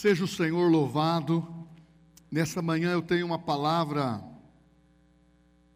[0.00, 1.66] Seja o Senhor louvado.
[2.30, 4.22] Nessa manhã eu tenho uma palavra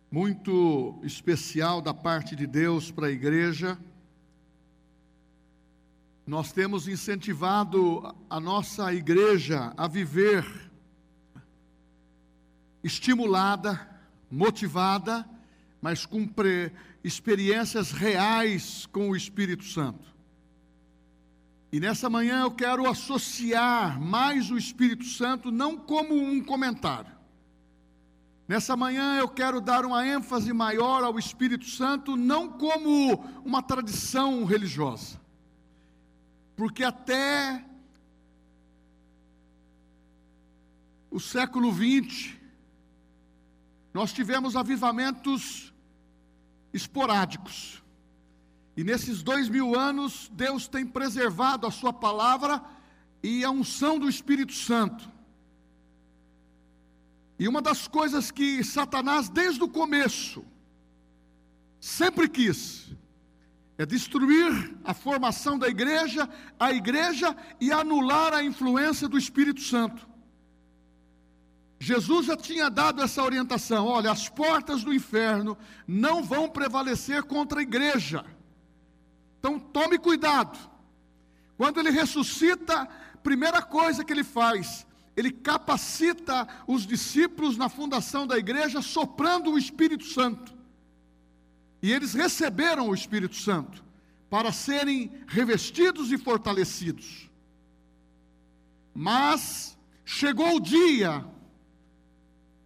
[0.09, 3.77] muito especial da parte de Deus para a igreja.
[6.25, 10.71] Nós temos incentivado a nossa igreja a viver
[12.85, 13.89] estimulada,
[14.31, 15.29] motivada,
[15.81, 16.29] mas com
[17.03, 20.12] experiências reais com o Espírito Santo.
[21.73, 27.11] E nessa manhã eu quero associar mais o Espírito Santo não como um comentário.
[28.47, 34.45] Nessa manhã eu quero dar uma ênfase maior ao Espírito Santo não como uma tradição
[34.45, 35.19] religiosa.
[36.55, 37.65] Porque até
[41.11, 42.37] o século XX
[43.95, 45.73] nós tivemos avivamentos
[46.71, 47.82] esporádicos.
[48.77, 52.63] E nesses dois mil anos, Deus tem preservado a Sua palavra
[53.23, 55.11] e a unção do Espírito Santo.
[57.39, 60.45] E uma das coisas que Satanás, desde o começo,
[61.81, 62.95] sempre quis,
[63.77, 70.07] é destruir a formação da igreja, a igreja e anular a influência do Espírito Santo.
[71.79, 77.59] Jesus já tinha dado essa orientação: olha, as portas do inferno não vão prevalecer contra
[77.59, 78.25] a igreja.
[79.43, 80.57] Então tome cuidado.
[81.57, 82.89] Quando ele ressuscita,
[83.25, 89.59] primeira coisa que ele faz, ele capacita os discípulos na fundação da igreja, soprando o
[89.59, 90.55] Espírito Santo.
[91.83, 93.83] E eles receberam o Espírito Santo
[94.31, 97.29] para serem revestidos e fortalecidos.
[98.95, 101.27] Mas chegou o dia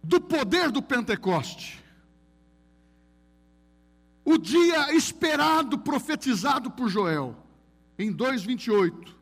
[0.03, 1.86] do poder do Pentecoste
[4.37, 7.35] o dia esperado, profetizado por Joel,
[7.97, 9.15] em 2,28.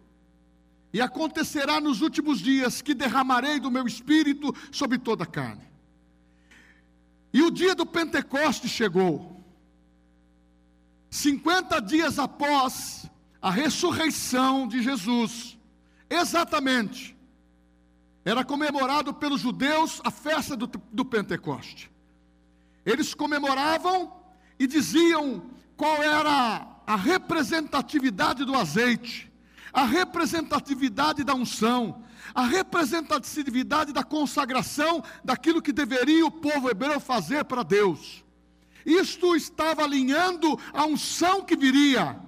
[0.91, 5.63] E acontecerá nos últimos dias que derramarei do meu espírito sobre toda a carne.
[7.33, 9.41] E o dia do Pentecoste chegou.
[11.09, 13.09] 50 dias após
[13.41, 15.57] a ressurreição de Jesus,
[16.09, 17.15] exatamente,
[18.25, 21.89] era comemorado pelos judeus a festa do, do Pentecoste.
[22.85, 24.24] Eles comemoravam
[24.59, 25.43] e diziam
[25.75, 29.31] qual era a representatividade do azeite,
[29.73, 37.43] a representatividade da unção, a representatividade da consagração daquilo que deveria o povo hebreu fazer
[37.45, 38.23] para Deus.
[38.85, 42.19] Isto estava alinhando a unção que viria.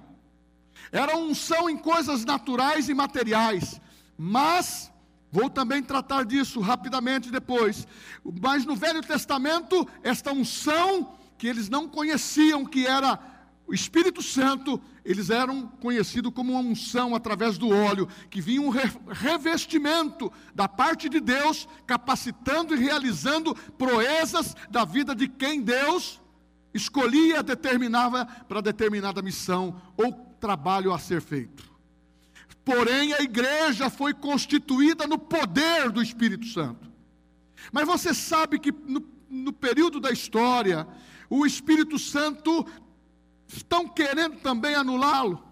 [0.90, 3.80] Era unção em coisas naturais e materiais,
[4.16, 4.90] mas
[5.30, 7.86] Vou também tratar disso rapidamente depois.
[8.40, 13.18] Mas no Velho Testamento, esta unção que eles não conheciam que era
[13.66, 18.70] o Espírito Santo, eles eram conhecidos como uma unção através do óleo, que vinha um
[18.70, 26.20] revestimento da parte de Deus, capacitando e realizando proezas da vida de quem Deus
[26.72, 31.68] escolhia, determinava para determinada missão ou trabalho a ser feito.
[32.64, 36.90] Porém, a igreja foi constituída no poder do Espírito Santo.
[37.72, 40.86] Mas você sabe que no, no período da história,
[41.28, 42.66] o Espírito Santo
[43.46, 45.42] estão querendo também anulá-lo.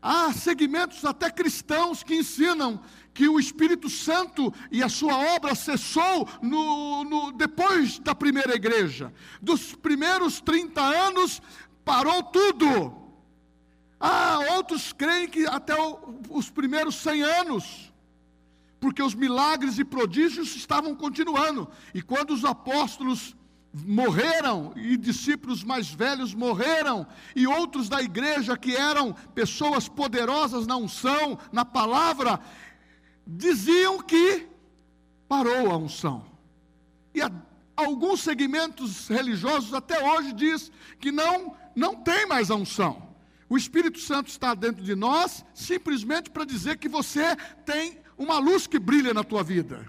[0.00, 2.80] Há segmentos até cristãos que ensinam
[3.12, 9.12] que o Espírito Santo e a sua obra cessou no, no, depois da primeira igreja.
[9.42, 11.42] Dos primeiros 30 anos,
[11.84, 12.94] parou tudo.
[13.98, 17.92] Há outros creem que até o, os primeiros 100 anos,
[18.78, 21.68] porque os milagres e prodígios estavam continuando.
[21.92, 23.34] E quando os apóstolos
[23.72, 27.06] morreram e discípulos mais velhos morreram
[27.36, 32.40] e outros da igreja que eram pessoas poderosas na unção, na palavra,
[33.26, 34.46] diziam que
[35.28, 36.24] parou a unção.
[37.14, 37.30] E a,
[37.76, 43.08] alguns segmentos religiosos até hoje diz que não não tem mais a unção.
[43.48, 48.66] O Espírito Santo está dentro de nós simplesmente para dizer que você tem uma luz
[48.66, 49.88] que brilha na tua vida.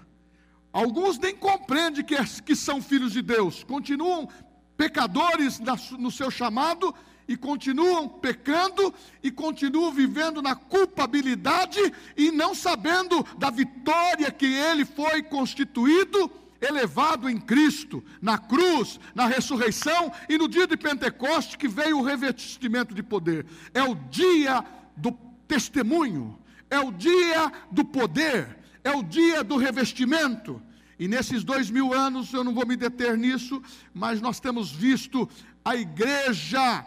[0.72, 4.28] Alguns nem compreendem que, é, que são filhos de Deus, continuam
[4.76, 5.60] pecadores
[5.98, 6.94] no seu chamado
[7.28, 11.78] e continuam pecando e continuam vivendo na culpabilidade
[12.16, 16.30] e não sabendo da vitória que ele foi constituído,
[16.60, 22.02] elevado em Cristo, na cruz, na ressurreição e no dia de Pentecoste que veio o
[22.02, 23.46] revestimento de poder.
[23.72, 24.64] É o dia
[24.96, 25.12] do
[25.46, 26.38] testemunho,
[26.68, 30.62] é o dia do poder, é o dia do revestimento.
[30.98, 33.62] E nesses dois mil anos, eu não vou me deter nisso,
[33.94, 35.28] mas nós temos visto
[35.64, 36.84] a igreja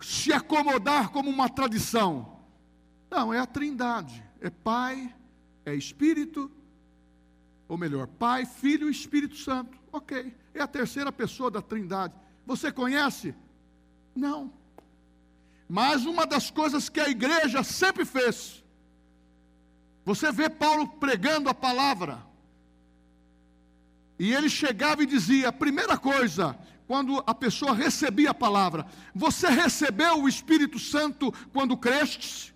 [0.00, 2.38] se acomodar como uma tradição.
[3.10, 5.12] Não, é a trindade: é Pai,
[5.64, 6.50] é Espírito,
[7.66, 9.78] ou melhor, Pai, Filho e Espírito Santo.
[9.92, 12.14] Ok, é a terceira pessoa da Trindade.
[12.46, 13.34] Você conhece?
[14.14, 14.52] Não.
[15.68, 18.64] Mas uma das coisas que a igreja sempre fez,
[20.08, 22.24] você vê Paulo pregando a palavra,
[24.18, 29.48] e ele chegava e dizia: a primeira coisa, quando a pessoa recebia a palavra, você
[29.48, 32.54] recebeu o Espírito Santo quando crestes?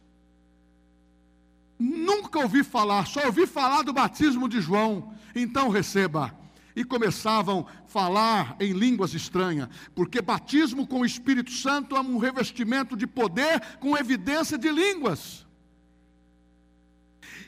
[1.79, 6.35] Nunca ouvi falar, só ouvi falar do batismo de João, então receba
[6.75, 12.17] e começavam a falar em línguas estranhas, porque batismo com o Espírito Santo é um
[12.17, 15.45] revestimento de poder com evidência de línguas.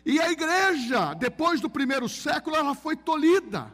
[0.04, 3.72] E a igreja, depois do primeiro século, ela foi tolhida.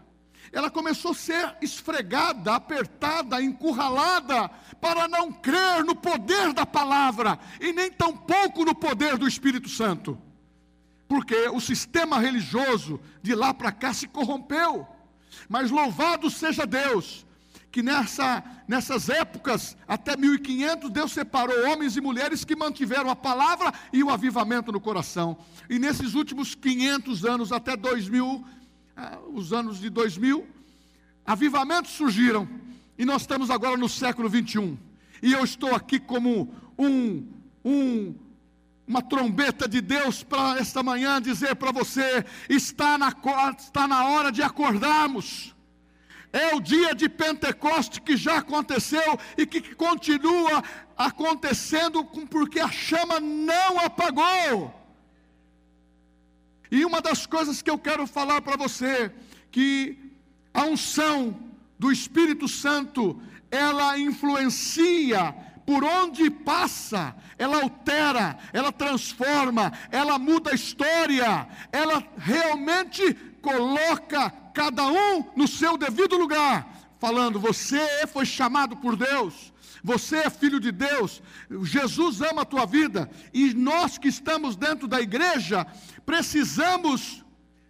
[0.53, 4.49] Ela começou a ser esfregada, apertada, encurralada,
[4.81, 10.21] para não crer no poder da palavra e nem tampouco no poder do Espírito Santo.
[11.07, 14.87] Porque o sistema religioso de lá para cá se corrompeu.
[15.49, 17.27] Mas louvado seja Deus,
[17.71, 23.73] que nessa, nessas épocas, até 1500, Deus separou homens e mulheres que mantiveram a palavra
[23.93, 25.39] e o avivamento no coração.
[25.69, 28.45] E nesses últimos 500 anos, até 2000,
[28.97, 30.47] ah, os anos de 2000,
[31.25, 32.49] avivamentos surgiram.
[32.99, 34.77] E nós estamos agora no século 21.
[35.23, 37.27] E eu estou aqui como um,
[37.65, 38.15] um
[38.91, 43.15] uma trombeta de Deus para esta manhã dizer para você: está na,
[43.57, 45.55] está na hora de acordarmos.
[46.33, 50.63] É o dia de Pentecoste que já aconteceu e que continua
[50.97, 54.75] acontecendo porque a chama não apagou.
[56.71, 59.13] E uma das coisas que eu quero falar para você,
[59.51, 59.99] que
[60.55, 61.37] a unção
[61.79, 65.35] do Espírito Santo, ela influencia
[65.67, 74.87] por onde passa, ela altera, ela transforma, ela muda a história, ela realmente coloca cada
[74.87, 79.53] um no seu devido lugar, falando: você foi chamado por Deus,
[79.83, 81.23] você é filho de Deus,
[81.63, 85.67] Jesus ama a tua vida, e nós que estamos dentro da igreja,
[86.05, 87.25] precisamos,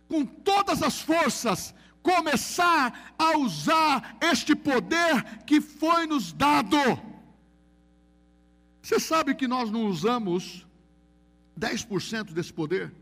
[0.09, 6.77] com todas as forças, começar a usar este poder que foi nos dado.
[8.83, 10.67] Você sabe que nós não usamos
[11.59, 12.93] 10% desse poder?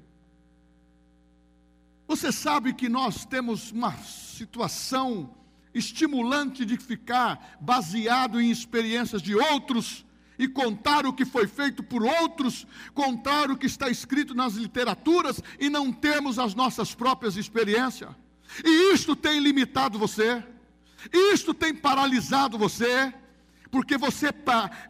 [2.09, 5.31] Você sabe que nós temos uma situação
[5.75, 10.07] estimulante de ficar baseado em experiências de outros
[10.39, 15.43] e contar o que foi feito por outros, contar o que está escrito nas literaturas
[15.61, 18.11] e não temos as nossas próprias experiências.
[18.65, 20.43] E isto tem limitado você,
[21.13, 23.13] isto tem paralisado você,
[23.71, 24.29] porque você,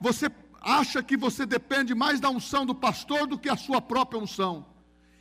[0.01, 0.31] você
[0.61, 4.78] acha que você depende mais da unção do pastor do que a sua própria unção.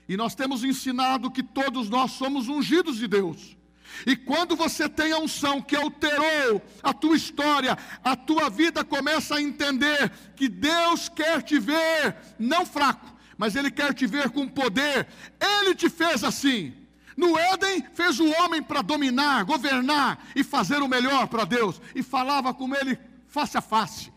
[0.08, 3.58] E nós temos ensinado que todos nós somos ungidos de Deus.
[4.06, 9.36] E quando você tem a unção que alterou a tua história, a tua vida começa
[9.36, 14.48] a entender que Deus quer te ver não fraco, mas Ele quer te ver com
[14.48, 15.08] poder.
[15.40, 16.74] Ele te fez assim.
[17.16, 21.82] No Éden, fez o homem para dominar, governar e fazer o melhor para Deus.
[21.96, 24.14] E falava com Ele face a face.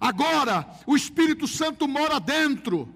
[0.00, 2.94] Agora o Espírito Santo mora dentro.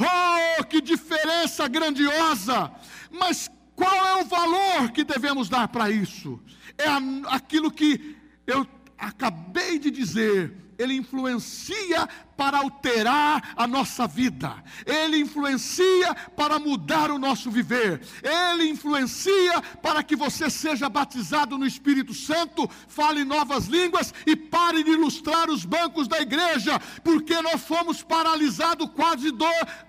[0.00, 2.72] Oh, que diferença grandiosa!
[3.10, 6.40] Mas qual é o valor que devemos dar para isso?
[6.76, 6.86] É
[7.28, 16.14] aquilo que eu acabei de dizer ele influencia para alterar a nossa vida, ele influencia
[16.36, 22.70] para mudar o nosso viver, ele influencia para que você seja batizado no Espírito Santo,
[22.86, 28.88] fale novas línguas e pare de ilustrar os bancos da igreja, porque nós fomos paralisados
[28.94, 29.32] quase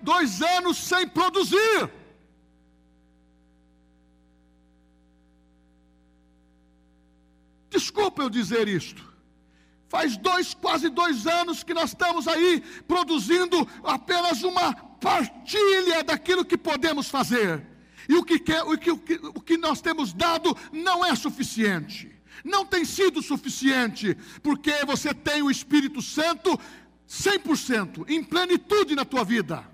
[0.02, 1.88] dois anos sem produzir.
[7.70, 9.09] Desculpa eu dizer isto.
[9.90, 16.56] Faz dois, quase dois anos que nós estamos aí produzindo apenas uma partilha daquilo que
[16.56, 17.66] podemos fazer.
[18.08, 21.12] E o que, quer, o, que, o, que, o que nós temos dado não é
[21.16, 22.08] suficiente.
[22.44, 26.56] Não tem sido suficiente, porque você tem o Espírito Santo
[27.08, 29.68] 100%, em plenitude na tua vida.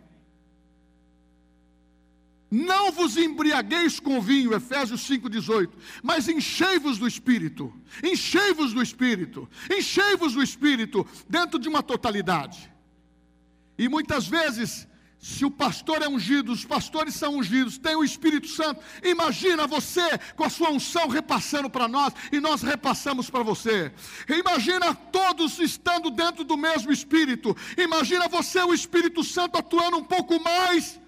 [2.51, 5.69] Não vos embriagueis com vinho, Efésios 5,18,
[6.03, 7.73] mas enchei-vos do Espírito,
[8.03, 12.73] enchei-vos do Espírito, enchei-vos do Espírito, dentro de uma totalidade.
[13.77, 14.87] E muitas vezes,
[15.19, 20.17] se o pastor é ungido, os pastores são ungidos, tem o Espírito Santo, imagina você
[20.37, 23.93] com a sua unção repassando para nós e nós repassamos para você.
[24.29, 30.41] Imagina todos estando dentro do mesmo Espírito, imagina você, o Espírito Santo, atuando um pouco
[30.41, 31.01] mais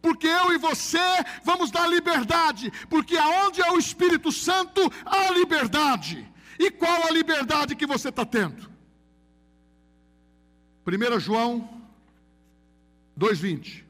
[0.00, 0.98] Porque eu e você
[1.44, 6.26] vamos dar liberdade, porque aonde é o Espírito Santo, há liberdade.
[6.58, 8.68] E qual a liberdade que você está tendo?
[10.86, 11.82] 1 João
[13.18, 13.84] 2,20.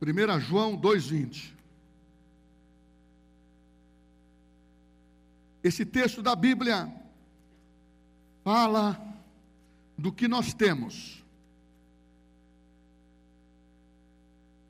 [0.00, 1.52] Primeira João 2,20.
[5.62, 6.92] Esse texto da Bíblia
[8.42, 9.13] fala
[10.04, 11.24] do que nós temos.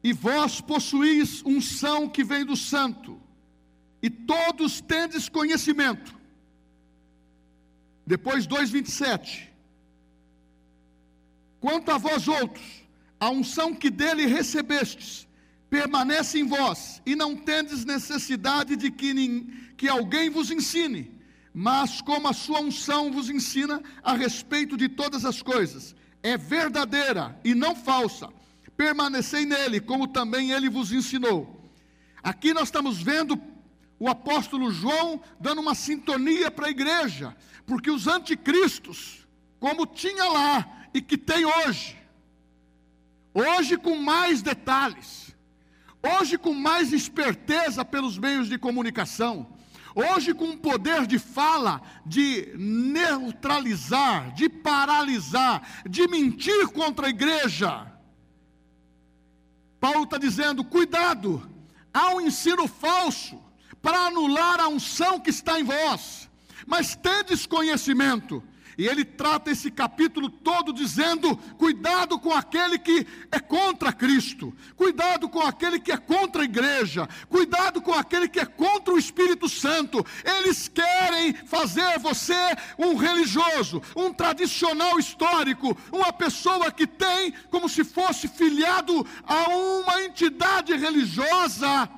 [0.00, 3.20] E vós possuís unção que vem do santo,
[4.00, 6.14] e todos tendes conhecimento.
[8.06, 9.50] Depois 2:27.
[11.58, 12.84] Quanto a vós outros,
[13.18, 15.26] a unção que dele recebestes
[15.68, 19.12] permanece em vós, e não tendes necessidade de que,
[19.76, 21.10] que alguém vos ensine,
[21.54, 27.38] mas como a sua unção vos ensina a respeito de todas as coisas, é verdadeira
[27.44, 28.28] e não falsa.
[28.76, 31.70] Permanecei nele, como também ele vos ensinou.
[32.20, 33.40] Aqui nós estamos vendo
[34.00, 39.24] o apóstolo João dando uma sintonia para a igreja, porque os anticristos,
[39.60, 41.96] como tinha lá e que tem hoje,
[43.32, 45.36] hoje com mais detalhes,
[46.02, 49.53] hoje com mais esperteza pelos meios de comunicação,
[49.94, 57.86] Hoje, com o poder de fala, de neutralizar, de paralisar, de mentir contra a igreja.
[59.78, 61.48] Paulo está dizendo: cuidado,
[61.92, 63.40] há um ensino falso
[63.80, 66.28] para anular a unção que está em vós,
[66.66, 68.42] mas tendes conhecimento
[68.76, 75.28] e ele trata esse capítulo todo dizendo: cuidado com aquele que é contra Cristo, cuidado
[75.28, 79.48] com aquele que é contra a igreja, cuidado com aquele que é contra o Espírito
[79.48, 80.04] Santo.
[80.24, 82.34] Eles querem fazer você
[82.78, 90.02] um religioso, um tradicional histórico, uma pessoa que tem como se fosse filiado a uma
[90.02, 91.88] entidade religiosa.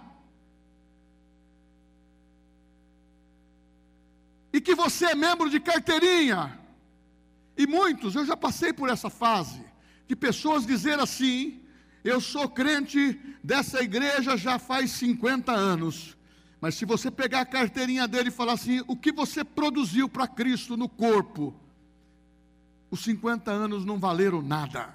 [4.52, 6.58] E que você é membro de carteirinha,
[7.56, 9.64] e muitos, eu já passei por essa fase,
[10.06, 11.62] de pessoas dizer assim:
[12.04, 16.16] eu sou crente dessa igreja já faz 50 anos.
[16.60, 20.28] Mas se você pegar a carteirinha dele e falar assim: o que você produziu para
[20.28, 21.54] Cristo no corpo,
[22.90, 24.94] os 50 anos não valeram nada.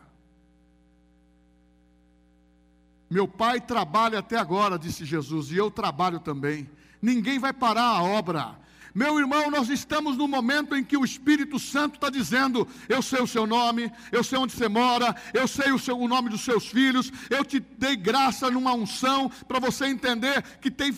[3.09, 6.69] Meu pai trabalha até agora, disse Jesus, e eu trabalho também.
[7.01, 8.57] Ninguém vai parar a obra.
[8.93, 13.21] Meu irmão, nós estamos no momento em que o Espírito Santo está dizendo: Eu sei
[13.21, 16.41] o seu nome, eu sei onde você mora, eu sei o, seu, o nome dos
[16.41, 20.97] seus filhos, eu te dei graça numa unção para você entender que tem,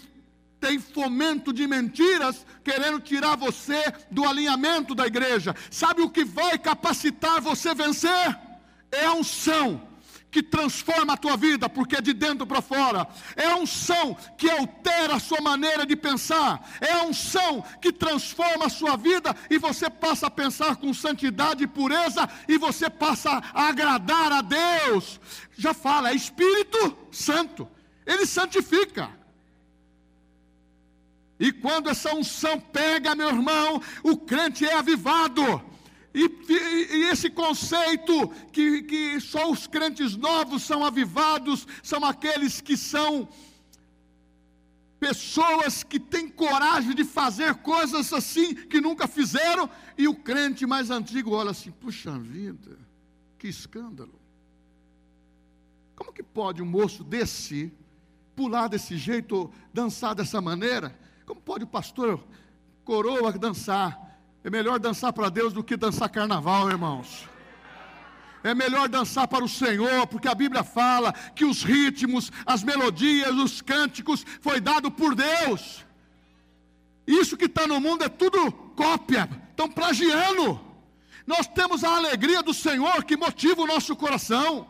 [0.60, 5.56] tem fomento de mentiras querendo tirar você do alinhamento da igreja.
[5.70, 8.40] Sabe o que vai capacitar você vencer?
[8.92, 9.93] É a unção
[10.34, 13.08] que transforma a tua vida, porque é de dentro para fora.
[13.36, 16.68] É a unção que altera a sua maneira de pensar.
[16.82, 21.64] É a unção que transforma a sua vida e você passa a pensar com santidade
[21.64, 25.20] e pureza e você passa a agradar a Deus.
[25.56, 27.70] Já fala, é Espírito Santo.
[28.04, 29.12] Ele santifica.
[31.40, 35.73] E quando essa unção pega, meu irmão, o crente é avivado.
[36.14, 42.78] E, e, esse conceito que, que só os crentes novos são avivados, são aqueles que
[42.78, 43.28] são
[45.00, 49.68] pessoas que têm coragem de fazer coisas assim que nunca fizeram,
[49.98, 52.78] e o crente mais antigo olha assim: puxa vida,
[53.40, 54.22] que escândalo.
[55.96, 57.72] Como que pode um moço desse
[58.36, 60.98] pular desse jeito, dançar dessa maneira?
[61.26, 62.24] Como pode o pastor
[62.86, 64.03] coroa dançar?
[64.44, 67.30] É melhor dançar para Deus do que dançar carnaval, irmãos.
[68.44, 73.34] É melhor dançar para o Senhor, porque a Bíblia fala que os ritmos, as melodias,
[73.34, 75.86] os cânticos foi dado por Deus.
[77.08, 80.60] Isso que está no mundo é tudo cópia, estão plagiando.
[81.26, 84.68] Nós temos a alegria do Senhor que motiva o nosso coração.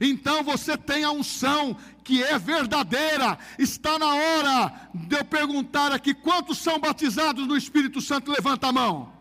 [0.00, 3.38] Então você tem a unção que é verdadeira.
[3.58, 8.32] Está na hora de eu perguntar aqui: quantos são batizados no Espírito Santo?
[8.32, 9.12] Levanta a mão.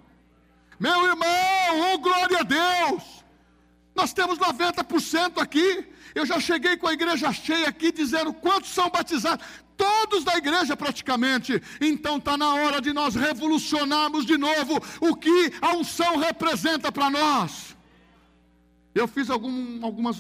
[0.80, 3.04] Meu irmão, oh glória a Deus!
[3.94, 5.86] Nós temos 90% aqui.
[6.16, 9.46] Eu já cheguei com a igreja cheia aqui dizendo quantos são batizados.
[9.76, 11.62] Todos da igreja praticamente.
[11.82, 17.10] Então está na hora de nós revolucionarmos de novo o que a unção representa para
[17.10, 17.76] nós.
[19.00, 20.18] Eu fiz algum, algumas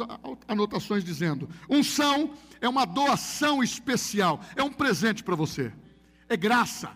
[0.47, 5.73] anotações dizendo: unção é uma doação especial, é um presente para você,
[6.29, 6.91] é graça.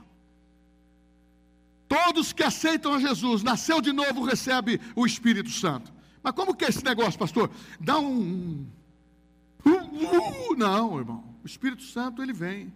[1.87, 5.93] Todos que aceitam a Jesus, nasceu de novo, recebe o Espírito Santo.
[6.23, 7.51] Mas como que é esse negócio, pastor?
[7.79, 8.65] Dá um.
[9.65, 11.35] Uh, uh, não, irmão.
[11.43, 12.73] O Espírito Santo, ele vem.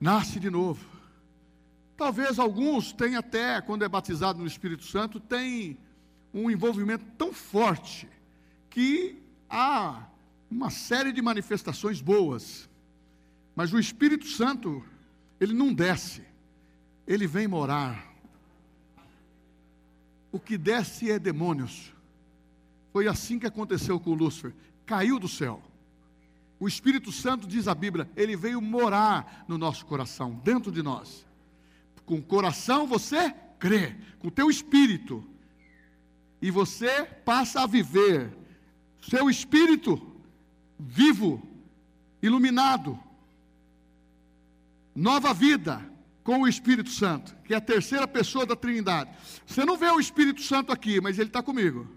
[0.00, 0.86] Nasce de novo.
[1.96, 5.76] Talvez alguns tenham até, quando é batizado no Espírito Santo, tem
[6.32, 8.08] um envolvimento tão forte
[8.68, 9.16] que
[9.48, 10.06] há
[10.50, 12.68] uma série de manifestações boas.
[13.54, 14.84] Mas o Espírito Santo,
[15.40, 16.22] ele não desce,
[17.06, 18.10] ele vem morar.
[20.32, 21.92] O que desce é demônios.
[22.92, 24.52] Foi assim que aconteceu com Lúcifer.
[24.86, 25.62] Caiu do céu.
[26.58, 31.26] O Espírito Santo, diz a Bíblia, ele veio morar no nosso coração, dentro de nós.
[32.04, 35.24] Com o coração você crê, com o teu espírito.
[36.40, 38.32] E você passa a viver
[39.08, 40.10] seu espírito
[40.78, 41.42] vivo,
[42.22, 42.98] iluminado,
[44.94, 45.84] nova vida
[46.22, 49.10] com o Espírito Santo, que é a terceira pessoa da Trindade.
[49.46, 51.88] Você não vê o Espírito Santo aqui, mas ele está comigo.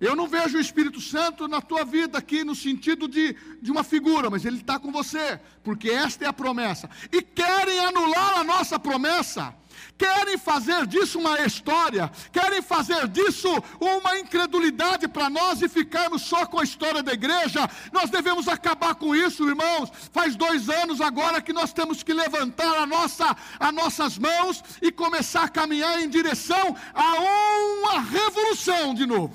[0.00, 3.84] Eu não vejo o Espírito Santo na tua vida aqui no sentido de, de uma
[3.84, 6.90] figura, mas ele está com você, porque esta é a promessa.
[7.12, 9.54] E querem anular a nossa promessa,
[9.96, 13.48] querem fazer disso uma história, querem fazer disso
[13.80, 17.68] uma incredulidade para nós e ficarmos só com a história da igreja.
[17.92, 19.90] Nós devemos acabar com isso, irmãos.
[20.12, 24.90] Faz dois anos agora que nós temos que levantar a nossa, as nossas mãos e
[24.90, 29.34] começar a caminhar em direção a uma revolução de novo.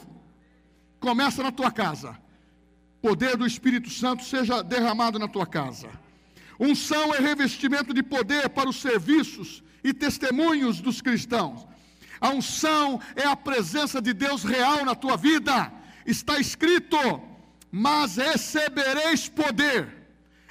[0.99, 2.17] Começa na tua casa.
[3.01, 5.89] Poder do Espírito Santo seja derramado na tua casa.
[6.59, 11.65] Unção é revestimento de poder para os serviços e testemunhos dos cristãos.
[12.19, 15.71] A unção é a presença de Deus real na tua vida.
[16.05, 16.97] Está escrito:
[17.71, 19.95] Mas recebereis poder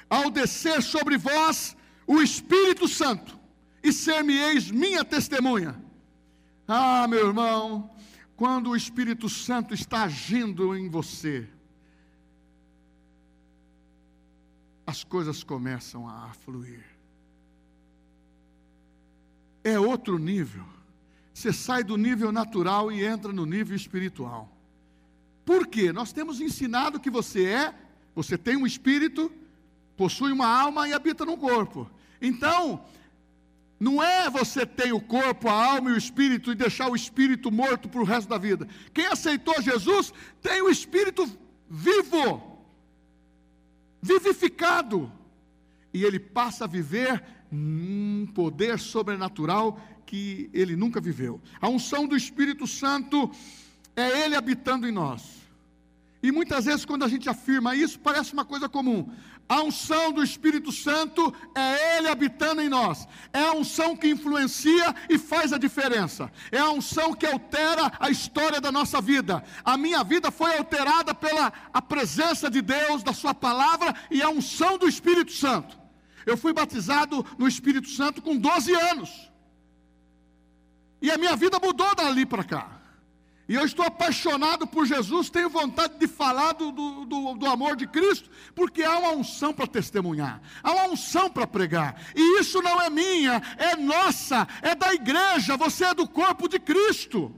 [0.09, 1.75] ao descer sobre vós
[2.07, 3.37] o Espírito Santo,
[3.83, 5.79] e ser-me-eis minha testemunha.
[6.67, 7.89] Ah, meu irmão,
[8.35, 11.47] quando o Espírito Santo está agindo em você,
[14.85, 16.96] as coisas começam a fluir.
[19.67, 20.63] É outro nível.
[21.33, 24.49] Você sai do nível natural e entra no nível espiritual.
[25.43, 25.91] Por quê?
[25.91, 27.75] Nós temos ensinado que você é,
[28.15, 29.29] você tem um espírito,
[29.97, 31.91] possui uma alma e habita num corpo.
[32.21, 32.81] Então,
[33.77, 37.51] não é você ter o corpo, a alma e o espírito e deixar o espírito
[37.51, 38.65] morto para o resto da vida.
[38.93, 41.29] Quem aceitou Jesus tem o espírito
[41.69, 42.57] vivo,
[44.01, 45.11] vivificado,
[45.93, 51.41] e ele passa a viver um poder sobrenatural que ele nunca viveu.
[51.59, 53.29] A unção do Espírito Santo
[53.95, 55.37] é ele habitando em nós.
[56.21, 59.09] E muitas vezes, quando a gente afirma isso, parece uma coisa comum.
[59.49, 63.07] A unção do Espírito Santo é Ele habitando em nós.
[63.31, 66.29] É a unção que influencia e faz a diferença.
[66.51, 69.41] É a unção que altera a história da nossa vida.
[69.63, 74.29] A minha vida foi alterada pela a presença de Deus, da Sua palavra e a
[74.29, 75.86] unção do Espírito Santo.
[76.27, 79.31] Eu fui batizado no Espírito Santo com 12 anos.
[81.01, 82.81] E a minha vida mudou dali para cá.
[83.47, 87.87] E eu estou apaixonado por Jesus, tenho vontade de falar do, do, do amor de
[87.87, 91.95] Cristo, porque há uma unção para testemunhar, há uma unção para pregar.
[92.13, 96.59] E isso não é minha, é nossa, é da igreja, você é do corpo de
[96.59, 97.33] Cristo.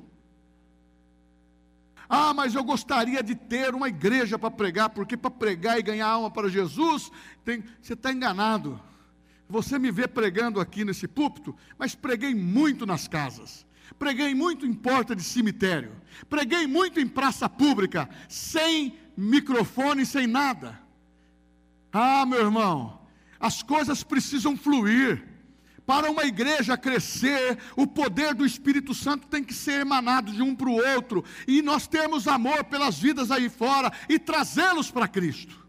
[2.10, 6.08] Ah, mas eu gostaria de ter uma igreja para pregar, porque para pregar e ganhar
[6.08, 7.12] alma para Jesus,
[7.46, 8.82] tem, você está enganado.
[9.48, 13.66] Você me vê pregando aqui nesse púlpito, mas preguei muito nas casas
[13.98, 15.92] preguei muito em porta de cemitério,
[16.30, 20.80] preguei muito em praça pública, sem microfone, sem nada.
[21.92, 23.02] Ah, meu irmão,
[23.40, 25.28] as coisas precisam fluir.
[25.90, 30.54] Para uma igreja crescer, o poder do Espírito Santo tem que ser emanado de um
[30.54, 35.68] para o outro, e nós temos amor pelas vidas aí fora e trazê-los para Cristo.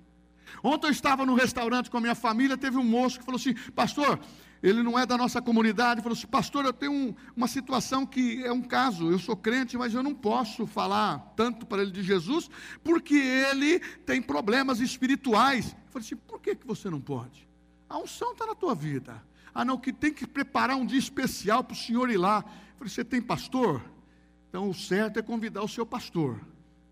[0.63, 3.55] Ontem eu estava no restaurante com a minha família, teve um moço que falou assim:
[3.75, 4.21] Pastor,
[4.63, 8.45] ele não é da nossa comunidade, falou assim: Pastor, eu tenho um, uma situação que
[8.45, 12.03] é um caso, eu sou crente, mas eu não posso falar tanto para ele de
[12.03, 12.51] Jesus,
[12.85, 15.69] porque ele tem problemas espirituais.
[15.69, 17.49] Eu falei assim: Por que, que você não pode?
[17.89, 19.30] A unção está na tua vida.
[19.55, 22.45] Ah, não, que tem que preparar um dia especial para o senhor ir lá.
[22.47, 23.83] Eu falei: Você tem pastor?
[24.49, 26.41] Então o certo é convidar o seu pastor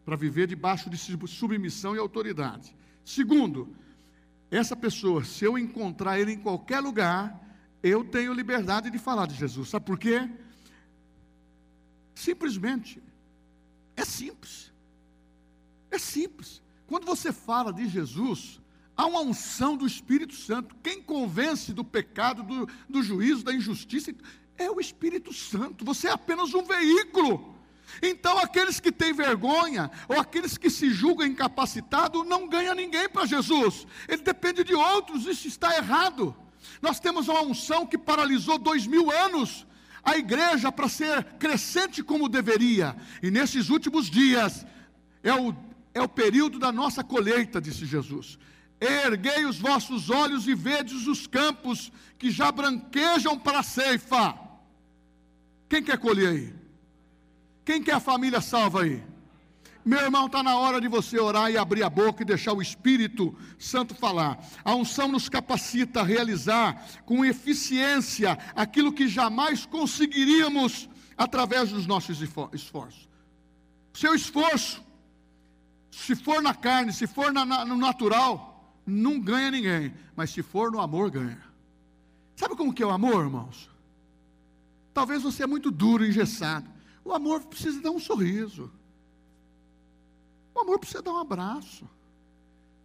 [0.05, 2.75] para viver debaixo de submissão e autoridade.
[3.05, 3.75] Segundo,
[4.51, 7.39] essa pessoa, se eu encontrar ele em qualquer lugar,
[7.83, 9.69] eu tenho liberdade de falar de Jesus.
[9.69, 10.29] Sabe por quê?
[12.15, 13.03] Simplesmente.
[13.97, 14.73] É simples.
[15.91, 16.63] É simples.
[16.87, 18.61] Quando você fala de Jesus,
[18.99, 20.75] Há uma unção do Espírito Santo.
[20.83, 24.13] Quem convence do pecado, do, do juízo, da injustiça,
[24.59, 25.85] é o Espírito Santo.
[25.85, 27.55] Você é apenas um veículo.
[28.03, 33.25] Então, aqueles que têm vergonha, ou aqueles que se julgam incapacitados, não ganham ninguém para
[33.25, 33.87] Jesus.
[34.09, 36.35] Ele depende de outros, isso está errado.
[36.83, 39.65] Nós temos uma unção que paralisou dois mil anos
[40.03, 42.97] a igreja para ser crescente como deveria.
[43.23, 44.67] E nesses últimos dias,
[45.23, 45.55] é o,
[45.95, 48.41] é o período da nossa colheita, disse Jesus.
[48.81, 54.39] Erguei os vossos olhos e vedes os campos que já branquejam para a ceifa.
[55.69, 56.55] Quem quer colher aí?
[57.65, 59.03] Quem quer a família salva aí?
[59.85, 62.61] Meu irmão, está na hora de você orar e abrir a boca e deixar o
[62.61, 64.39] Espírito Santo falar.
[64.65, 72.21] A unção nos capacita a realizar com eficiência aquilo que jamais conseguiríamos através dos nossos
[72.21, 73.09] esforços.
[73.93, 74.85] Seu esforço,
[75.91, 78.48] se for na carne, se for na, na, no natural,
[78.89, 81.43] não ganha ninguém, mas se for no amor, ganha.
[82.35, 83.71] Sabe como que é o amor, irmãos?
[84.95, 86.69] Talvez você é muito duro, engessado.
[87.05, 88.73] O amor precisa dar um sorriso.
[90.55, 91.89] O amor precisa dar um abraço.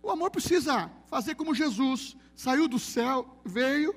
[0.02, 3.96] O amor precisa fazer como Jesus saiu do céu, veio,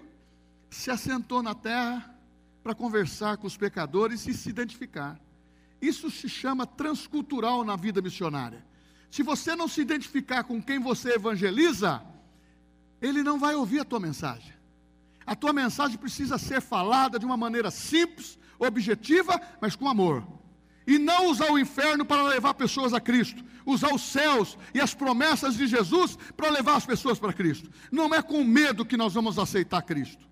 [0.71, 2.15] se assentou na terra
[2.63, 5.21] para conversar com os pecadores e se identificar.
[5.81, 8.65] Isso se chama transcultural na vida missionária.
[9.11, 12.03] Se você não se identificar com quem você evangeliza,
[13.01, 14.53] ele não vai ouvir a tua mensagem.
[15.27, 20.27] A tua mensagem precisa ser falada de uma maneira simples, objetiva, mas com amor.
[20.87, 23.45] E não usar o inferno para levar pessoas a Cristo.
[23.65, 27.69] Usar os céus e as promessas de Jesus para levar as pessoas para Cristo.
[27.91, 30.25] Não é com medo que nós vamos aceitar Cristo.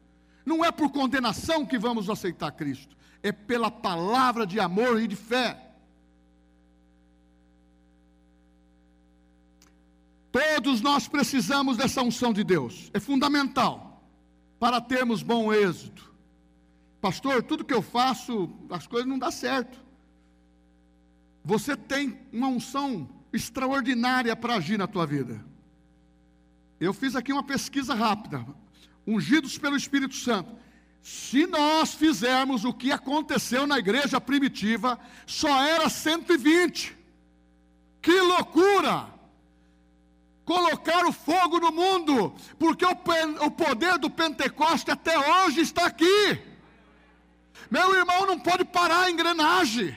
[0.47, 2.97] Não é por condenação que vamos aceitar Cristo.
[3.21, 5.64] É pela palavra de amor e de fé.
[10.35, 14.05] Todos nós precisamos dessa unção de Deus, é fundamental
[14.59, 16.13] para termos bom êxito.
[17.01, 19.79] Pastor, tudo que eu faço, as coisas não dão certo.
[21.45, 25.41] Você tem uma unção extraordinária para agir na tua vida.
[26.81, 28.45] Eu fiz aqui uma pesquisa rápida.
[29.07, 30.53] Ungidos pelo Espírito Santo.
[31.01, 36.97] Se nós fizermos o que aconteceu na igreja primitiva, só era 120.
[38.03, 39.15] Que loucura!
[40.45, 42.97] Colocar o fogo no mundo, porque o,
[43.45, 46.39] o poder do Pentecoste até hoje está aqui.
[47.71, 49.97] Meu irmão não pode parar a engrenagem.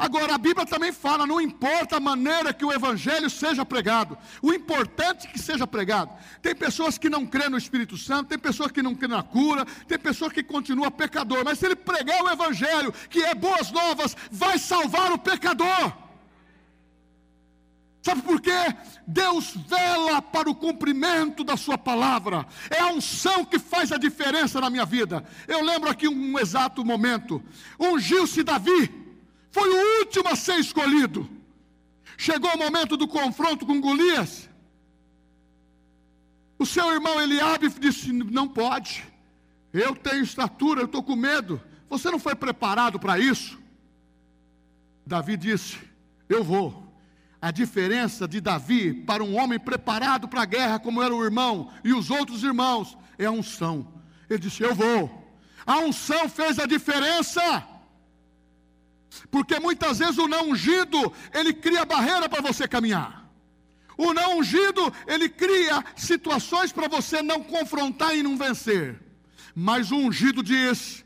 [0.00, 4.50] Agora, a Bíblia também fala: não importa a maneira que o Evangelho seja pregado, o
[4.50, 6.10] importante é que seja pregado.
[6.40, 9.66] Tem pessoas que não crêem no Espírito Santo, tem pessoas que não crêem na cura,
[9.86, 14.16] tem pessoas que continuam pecador, mas se ele pregar o Evangelho, que é boas novas,
[14.30, 16.09] vai salvar o pecador.
[18.02, 18.50] Sabe por quê?
[19.06, 22.46] Deus vela para o cumprimento da Sua palavra.
[22.70, 25.24] É a unção que faz a diferença na minha vida.
[25.46, 27.42] Eu lembro aqui um exato momento.
[27.78, 28.90] Ungiu-se Davi,
[29.50, 31.28] foi o último a ser escolhido.
[32.16, 34.48] Chegou o momento do confronto com Golias.
[36.58, 39.04] O seu irmão Eliabe disse: Não pode.
[39.72, 41.60] Eu tenho estatura, eu estou com medo.
[41.88, 43.58] Você não foi preparado para isso?
[45.06, 45.78] Davi disse:
[46.28, 46.89] Eu vou.
[47.40, 51.72] A diferença de Davi para um homem preparado para a guerra, como era o irmão
[51.82, 53.86] e os outros irmãos, é a unção.
[54.28, 55.20] Ele disse: Eu vou.
[55.66, 57.66] A unção fez a diferença.
[59.30, 63.28] Porque muitas vezes o não ungido, ele cria barreira para você caminhar.
[63.96, 69.00] O não ungido, ele cria situações para você não confrontar e não vencer.
[69.54, 71.04] Mas o ungido diz: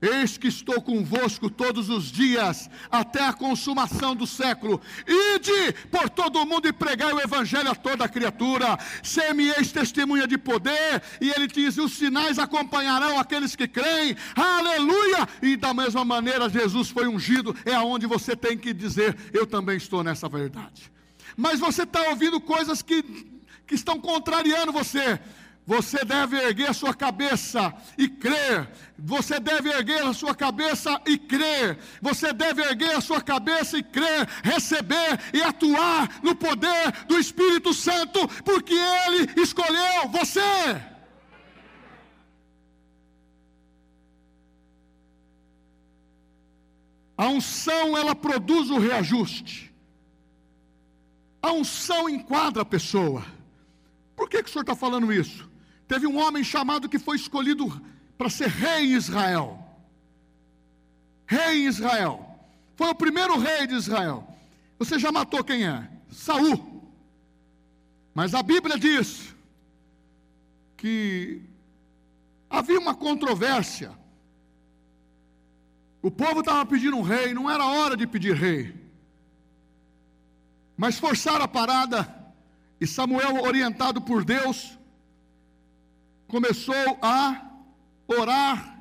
[0.00, 4.80] Eis que estou convosco todos os dias, até a consumação do século.
[5.06, 8.78] Ide por todo o mundo e pregai o evangelho a toda criatura.
[9.02, 11.02] Ser-me-eis testemunha de poder.
[11.20, 14.16] E ele diz: os sinais acompanharão aqueles que creem.
[14.34, 15.28] Aleluia!
[15.42, 17.54] E da mesma maneira, Jesus foi ungido.
[17.66, 20.90] É aonde você tem que dizer: eu também estou nessa verdade.
[21.36, 23.02] Mas você está ouvindo coisas que,
[23.66, 25.20] que estão contrariando você.
[25.70, 28.68] Você deve erguer a sua cabeça e crer.
[28.98, 31.78] Você deve erguer a sua cabeça e crer.
[32.02, 37.72] Você deve erguer a sua cabeça e crer, receber e atuar no poder do Espírito
[37.72, 40.40] Santo, porque Ele escolheu você.
[47.16, 49.72] A unção, ela produz o reajuste.
[51.40, 53.24] A unção enquadra a pessoa.
[54.16, 55.48] Por que, que o senhor está falando isso?
[55.90, 57.66] Teve um homem chamado que foi escolhido
[58.16, 59.58] para ser rei em Israel.
[61.26, 62.38] Rei em Israel.
[62.76, 64.24] Foi o primeiro rei de Israel.
[64.78, 65.90] Você já matou quem é?
[66.08, 66.88] Saul.
[68.14, 69.34] Mas a Bíblia diz
[70.76, 71.42] que
[72.48, 73.90] havia uma controvérsia.
[76.00, 78.72] O povo estava pedindo um rei, não era hora de pedir rei.
[80.76, 82.32] Mas forçaram a parada,
[82.80, 84.78] e Samuel, orientado por Deus,
[86.30, 87.50] começou a
[88.06, 88.80] orar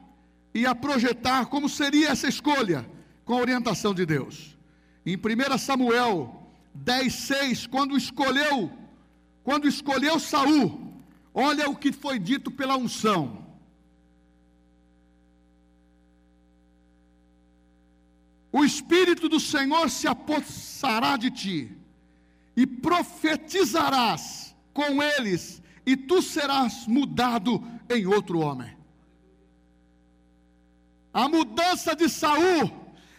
[0.53, 2.89] e a projetar como seria essa escolha,
[3.25, 4.57] com a orientação de Deus.
[5.05, 8.71] Em 1 Samuel 10, 6, quando escolheu,
[9.43, 10.93] quando escolheu Saul,
[11.33, 13.45] olha o que foi dito pela unção.
[18.51, 21.71] O Espírito do Senhor se apossará de ti,
[22.55, 28.77] e profetizarás com eles, e tu serás mudado em outro homem.
[31.11, 32.71] A mudança de Saul,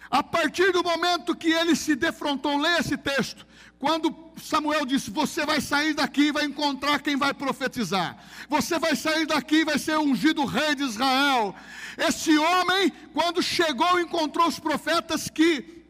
[0.08, 3.44] a partir do momento que ele se defrontou, leia esse texto.
[3.76, 8.16] Quando Samuel disse: Você vai sair daqui e vai encontrar quem vai profetizar.
[8.48, 11.52] Você vai sair daqui e vai ser ungido rei de Israel.
[11.98, 15.82] Esse homem, quando chegou, encontrou os profetas que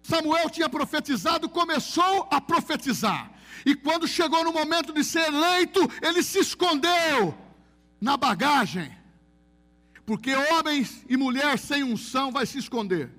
[0.00, 3.32] Samuel tinha profetizado, começou a profetizar.
[3.68, 7.36] E quando chegou no momento de ser eleito, ele se escondeu
[8.00, 8.90] na bagagem.
[10.06, 13.10] Porque homens e mulher sem unção vai se esconder.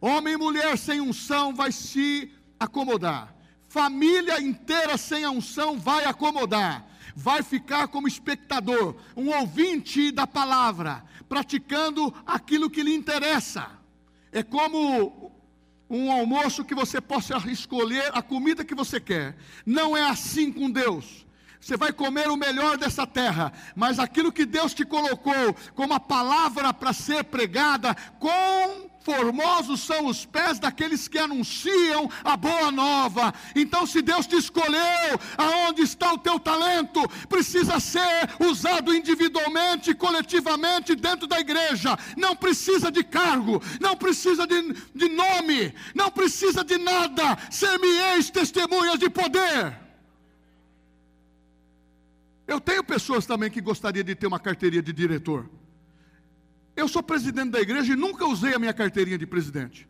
[0.00, 3.32] Homem e mulher sem unção vai se acomodar.
[3.68, 6.84] Família inteira sem a unção vai acomodar.
[7.14, 13.70] Vai ficar como espectador, um ouvinte da palavra, praticando aquilo que lhe interessa.
[14.32, 15.32] É como
[15.94, 19.36] um almoço que você possa escolher a comida que você quer.
[19.64, 21.23] Não é assim com Deus.
[21.64, 25.98] Você vai comer o melhor dessa terra, mas aquilo que Deus te colocou como a
[25.98, 33.34] palavra para ser pregada, com Formosos são os pés daqueles que anunciam a boa nova.
[33.54, 40.94] Então, se Deus te escolheu, aonde está o teu talento, precisa ser usado individualmente, coletivamente
[40.94, 41.98] dentro da igreja.
[42.16, 47.36] Não precisa de cargo, não precisa de, de nome, não precisa de nada.
[47.50, 49.83] Ser-me-eis testemunhas de poder.
[52.46, 55.48] Eu tenho pessoas também que gostariam de ter uma carteirinha de diretor.
[56.76, 59.88] Eu sou presidente da igreja e nunca usei a minha carteirinha de presidente.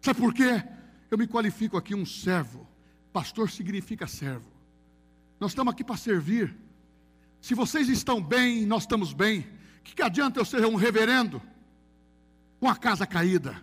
[0.00, 0.62] Sabe por quê?
[1.10, 2.68] Eu me qualifico aqui um servo.
[3.12, 4.52] Pastor significa servo.
[5.40, 6.54] Nós estamos aqui para servir.
[7.40, 9.40] Se vocês estão bem, nós estamos bem.
[9.78, 11.42] O que, que adianta eu ser um reverendo
[12.60, 13.62] com a casa caída?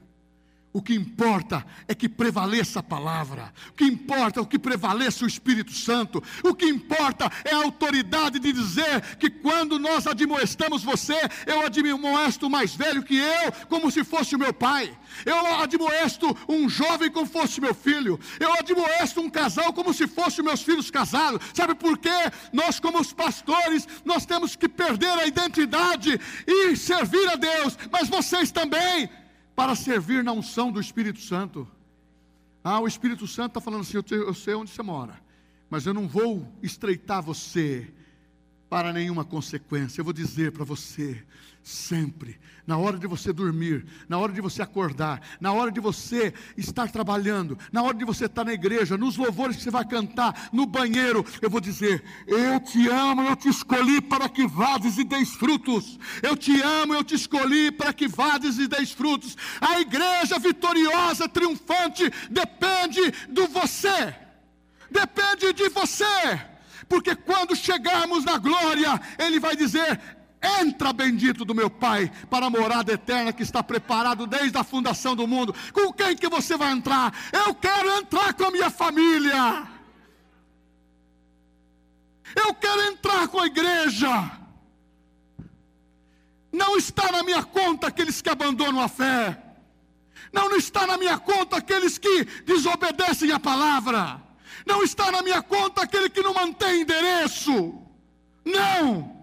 [0.73, 3.53] O que importa é que prevaleça a palavra.
[3.69, 6.23] O que importa é o que prevaleça o Espírito Santo.
[6.43, 12.49] O que importa é a autoridade de dizer que quando nós admoestamos você, eu admoesto
[12.49, 14.97] mais velho que eu, como se fosse o meu pai.
[15.25, 18.17] Eu admoesto um jovem como fosse meu filho.
[18.39, 21.41] Eu admoesto um casal como se fosse meus filhos casados.
[21.53, 22.09] Sabe por quê?
[22.53, 27.77] Nós, como os pastores, nós temos que perder a identidade e servir a Deus.
[27.91, 29.09] Mas vocês também
[29.61, 31.67] para servir na unção do Espírito Santo.
[32.63, 35.21] Ah, o Espírito Santo está falando assim: eu, te, eu sei onde você mora,
[35.69, 37.93] mas eu não vou estreitar você
[38.71, 39.99] para nenhuma consequência.
[39.99, 41.21] Eu vou dizer para você:
[41.61, 46.33] sempre, na hora de você dormir, na hora de você acordar, na hora de você
[46.55, 50.47] estar trabalhando, na hora de você estar na igreja, nos louvores que você vai cantar,
[50.53, 55.03] no banheiro, eu vou dizer: Eu te amo, eu te escolhi para que vades e
[55.03, 55.99] deis frutos.
[56.23, 59.35] Eu te amo, eu te escolhi para que vades e deis frutos.
[59.59, 64.15] A igreja vitoriosa, triunfante, depende do você,
[64.89, 66.50] depende de você
[66.87, 69.99] porque quando chegarmos na glória, Ele vai dizer:
[70.41, 75.15] Entra, bendito do meu Pai, para a morada eterna que está preparado desde a fundação
[75.15, 75.53] do mundo.
[75.71, 77.13] Com quem que você vai entrar?
[77.31, 79.67] Eu quero entrar com a minha família.
[82.35, 84.31] Eu quero entrar com a igreja.
[86.51, 89.37] Não está na minha conta aqueles que abandonam a fé.
[90.33, 94.30] Não, não está na minha conta aqueles que desobedecem a palavra.
[94.71, 97.55] Não está na minha conta aquele que não mantém endereço.
[98.43, 99.21] Não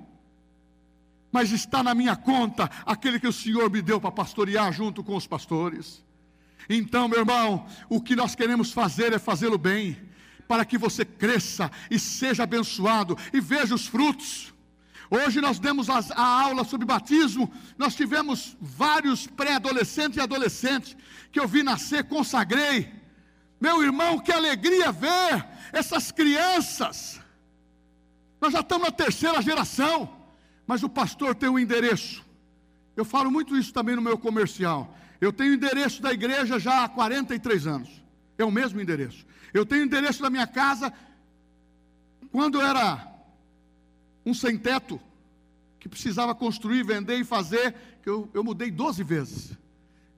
[1.31, 5.15] mas está na minha conta aquele que o Senhor me deu para pastorear junto com
[5.15, 6.05] os pastores.
[6.69, 9.97] Então, meu irmão, o que nós queremos fazer é fazê-lo bem,
[10.47, 14.55] para que você cresça e seja abençoado e veja os frutos.
[15.11, 20.97] Hoje nós demos a, a aula sobre batismo, nós tivemos vários pré-adolescentes e adolescentes
[21.33, 22.98] que eu vi nascer, consagrei.
[23.61, 27.21] Meu irmão, que alegria ver essas crianças.
[28.41, 30.19] Nós já estamos na terceira geração
[30.69, 32.23] mas o pastor tem um endereço.
[32.95, 34.95] Eu falo muito isso também no meu comercial.
[35.19, 38.05] Eu tenho endereço da igreja já há 43 anos.
[38.37, 39.25] É o mesmo endereço.
[39.55, 40.93] Eu tenho endereço da minha casa.
[42.31, 43.03] Quando eu era
[44.27, 45.01] um sem teto,
[45.81, 49.57] que precisava construir, vender e fazer, eu, eu mudei 12 vezes.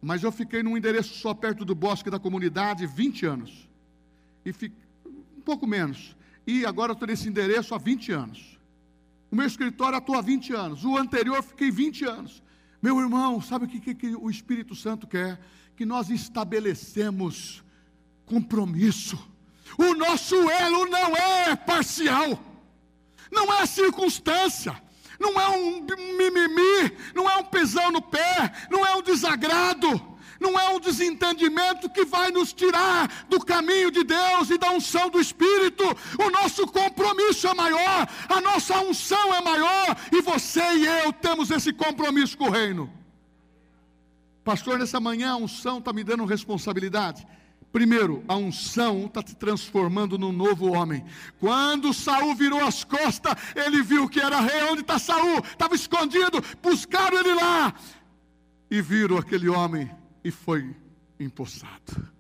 [0.00, 3.68] Mas eu fiquei num endereço só perto do bosque da comunidade 20 anos.
[4.44, 4.72] E fi,
[5.06, 6.16] um pouco menos.
[6.46, 8.58] E agora estou nesse endereço há 20 anos.
[9.30, 10.84] O meu escritório atua há 20 anos.
[10.84, 12.42] O anterior fiquei 20 anos.
[12.80, 15.38] Meu irmão, sabe o que, que, que o Espírito Santo quer?
[15.76, 17.62] Que nós estabelecemos
[18.24, 19.18] compromisso.
[19.76, 22.42] O nosso elo não é parcial,
[23.30, 24.80] não é circunstância
[25.20, 29.88] não é um mimimi, não é um pisão no pé, não é um desagrado,
[30.40, 35.10] não é um desentendimento que vai nos tirar do caminho de Deus e da unção
[35.10, 35.84] do Espírito.
[36.18, 41.50] O nosso compromisso é maior, a nossa unção é maior, e você e eu temos
[41.50, 42.90] esse compromisso com o reino.
[44.42, 47.26] Pastor, nessa manhã a unção está me dando responsabilidade.
[47.72, 51.04] Primeiro, a unção está te transformando num novo homem.
[51.38, 54.64] Quando Saul virou as costas, ele viu que era rei.
[54.64, 55.38] Onde está Saul?
[55.38, 56.42] Estava escondido.
[56.60, 57.72] Buscaram ele lá
[58.70, 59.90] e viram aquele homem
[60.24, 60.74] e foi
[61.18, 62.10] empossado.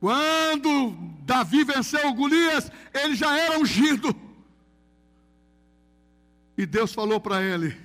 [0.00, 4.14] Quando Davi venceu Golias, ele já era ungido.
[6.56, 7.76] E Deus falou para ele: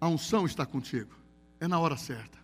[0.00, 1.14] a unção está contigo,
[1.60, 2.38] é na hora certa.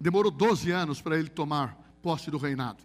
[0.00, 2.84] Demorou 12 anos para ele tomar posse do reinado.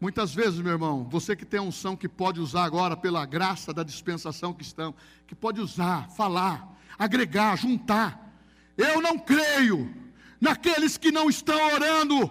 [0.00, 3.72] Muitas vezes, meu irmão, você que tem a unção que pode usar agora pela graça
[3.72, 4.92] da dispensação que estão,
[5.24, 8.36] que pode usar, falar, agregar, juntar.
[8.76, 9.88] Eu não creio
[10.40, 12.28] naqueles que não estão orando,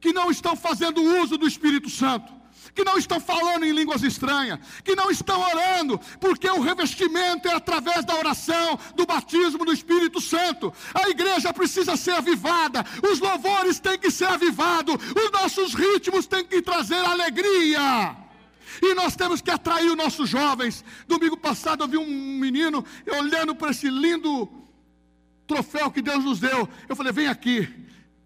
[0.00, 2.32] que não estão fazendo uso do Espírito Santo
[2.74, 7.54] que não estão falando em línguas estranhas, que não estão orando, porque o revestimento é
[7.54, 10.72] através da oração, do batismo do Espírito Santo.
[10.94, 16.44] A igreja precisa ser avivada, os louvores têm que ser avivados, os nossos ritmos têm
[16.44, 18.16] que trazer alegria.
[18.82, 20.84] E nós temos que atrair os nossos jovens.
[21.06, 22.84] Domingo passado eu vi um menino
[23.18, 24.50] olhando para esse lindo
[25.46, 26.68] troféu que Deus nos deu.
[26.88, 27.68] Eu falei: vem aqui,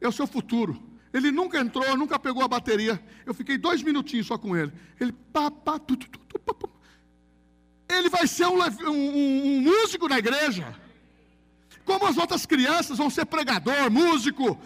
[0.01, 0.88] é o seu futuro.
[1.13, 3.03] Ele nunca entrou, nunca pegou a bateria.
[3.25, 4.73] Eu fiquei dois minutinhos só com ele.
[5.01, 6.69] Ele, pá, pá, tu, tu, tu, pá, pá.
[7.89, 10.77] Ele vai ser um, um, um músico na igreja.
[11.85, 14.61] Como as outras crianças vão ser pregador, músico,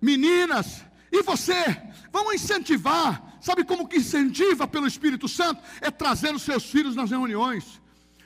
[0.00, 0.84] meninas.
[1.10, 1.80] E você,
[2.12, 3.38] vamos incentivar.
[3.40, 5.62] Sabe como que incentiva pelo Espírito Santo?
[5.80, 7.80] É trazer os seus filhos nas reuniões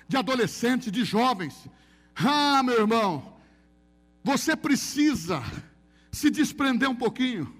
[0.08, 1.54] de adolescentes, de jovens.
[2.14, 3.36] Ah, meu irmão,
[4.22, 5.42] você precisa
[6.16, 7.54] se desprender um pouquinho.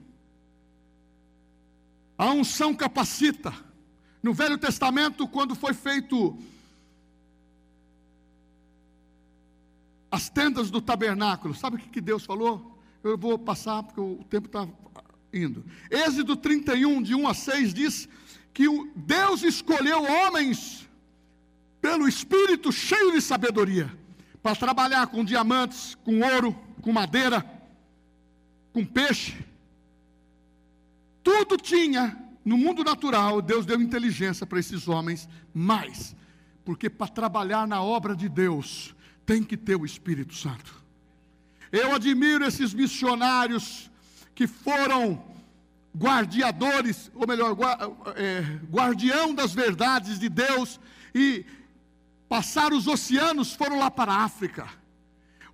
[2.17, 3.53] A unção capacita.
[4.23, 6.39] No Velho Testamento, quando foi feito
[10.11, 12.81] as tendas do tabernáculo, sabe o que Deus falou?
[13.05, 14.67] Eu vou passar porque o tempo está
[15.35, 15.63] indo.
[15.91, 18.09] Êxodo 31, de 1 a 6, diz
[18.55, 18.67] que
[18.97, 20.89] Deus escolheu homens
[21.83, 23.95] pelo Espírito cheio de sabedoria
[24.43, 27.56] para trabalhar com diamantes, com ouro, com madeira
[28.77, 29.35] com peixe.
[31.25, 36.15] Tudo tinha no mundo natural, Deus deu inteligência para esses homens, mas,
[36.63, 40.75] porque para trabalhar na obra de Deus, tem que ter o Espírito Santo.
[41.73, 43.91] Eu admiro esses missionários
[44.35, 45.25] que foram
[45.97, 47.57] guardiadores, ou melhor,
[48.15, 50.79] é, guardião das verdades de Deus,
[51.15, 51.47] e
[52.29, 54.69] passaram os oceanos, foram lá para a África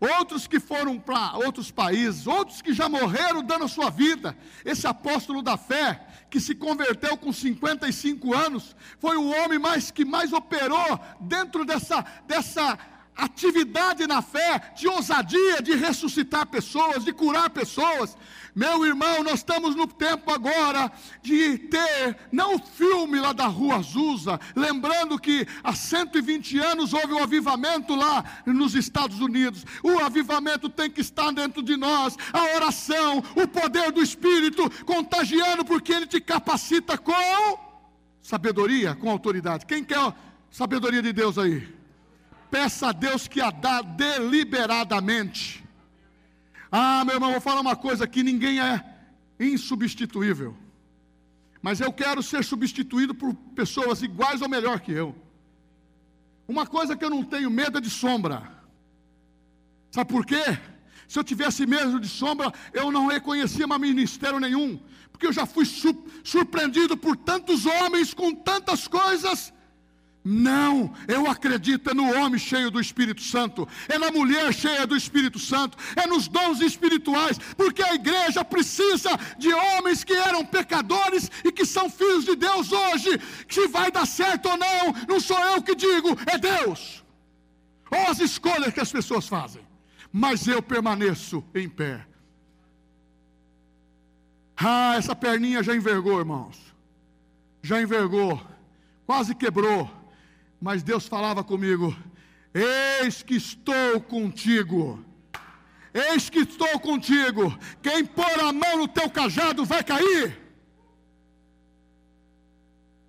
[0.02, 4.36] outros que foram para outros países, outros que já morreram dando a sua vida.
[4.64, 10.04] Esse apóstolo da fé, que se converteu com 55 anos, foi o homem mais que
[10.04, 12.78] mais operou dentro dessa, dessa
[13.16, 18.16] atividade na fé, de ousadia de ressuscitar pessoas, de curar pessoas.
[18.55, 23.77] Meu irmão, nós estamos no tempo agora de ter, não o filme lá da Rua
[23.77, 29.64] Azusa, lembrando que há 120 anos houve um avivamento lá nos Estados Unidos.
[29.83, 35.64] O avivamento tem que estar dentro de nós, a oração, o poder do Espírito contagiando,
[35.64, 37.12] porque ele te capacita com
[38.20, 39.66] sabedoria, com autoridade.
[39.66, 40.14] Quem quer
[40.51, 41.81] sabedoria de Deus aí?
[42.53, 45.65] Peça a Deus que a dá deliberadamente.
[46.71, 48.85] Ah, meu irmão, vou falar uma coisa aqui: ninguém é
[49.40, 50.55] insubstituível.
[51.63, 55.17] Mas eu quero ser substituído por pessoas iguais ou melhor que eu.
[56.46, 58.53] Uma coisa que eu não tenho medo é de sombra.
[59.90, 60.44] Sabe por quê?
[61.09, 64.79] Se eu tivesse medo de sombra, eu não reconhecia mais ministério nenhum.
[65.11, 65.65] Porque eu já fui
[66.23, 69.55] surpreendido por tantos homens com tantas coisas
[70.25, 74.96] Não, eu acredito é no homem cheio do Espírito Santo, é na mulher cheia do
[74.96, 81.29] Espírito Santo, é nos dons espirituais, porque a igreja precisa de homens que eram pecadores
[81.44, 83.20] e que são filhos de Deus hoje.
[83.48, 87.02] Se vai dar certo ou não, não sou eu que digo, é Deus.
[87.90, 89.66] Ou as escolhas que as pessoas fazem,
[90.12, 92.06] mas eu permaneço em pé.
[94.56, 96.56] Ah, essa perninha já envergou, irmãos,
[97.60, 98.40] já envergou,
[99.04, 100.02] quase quebrou
[100.63, 101.94] mas Deus falava comigo:
[102.54, 105.04] Eis que estou contigo.
[105.92, 107.52] Eis que estou contigo.
[107.83, 110.40] Quem pôr a mão no teu cajado vai cair.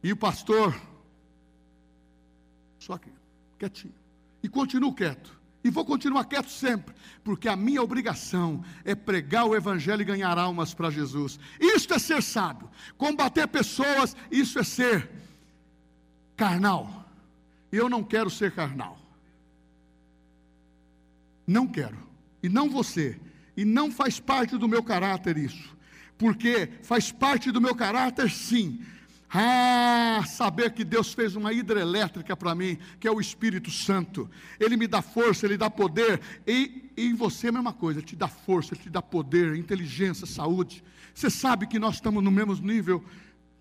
[0.02, 0.76] E o pastor,
[2.80, 3.10] só que,
[3.60, 3.94] quietinho.
[4.42, 5.40] E continuo quieto.
[5.64, 6.94] E vou continuar quieto sempre,
[7.24, 11.40] porque a minha obrigação é pregar o Evangelho e ganhar almas para Jesus.
[11.58, 12.70] Isto é ser sábio.
[12.98, 15.10] Combater pessoas, isso é ser
[16.36, 17.03] carnal.
[17.74, 19.00] Eu não quero ser carnal.
[21.48, 21.98] Não quero.
[22.44, 23.20] E não você.
[23.58, 25.76] E não faz parte do meu caráter isso.
[26.16, 28.80] Porque faz parte do meu caráter, sim.
[29.28, 34.30] Ah, saber que Deus fez uma hidrelétrica para mim, que é o Espírito Santo.
[34.60, 36.22] Ele me dá força, ele dá poder.
[36.46, 40.28] E, em você é a mesma coisa, te dá força, ele te dá poder, inteligência,
[40.28, 40.84] saúde.
[41.16, 43.04] Você sabe que nós estamos no mesmo nível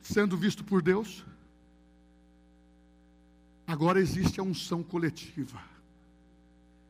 [0.02, 1.24] sendo visto por Deus?
[3.66, 5.62] Agora existe a unção coletiva.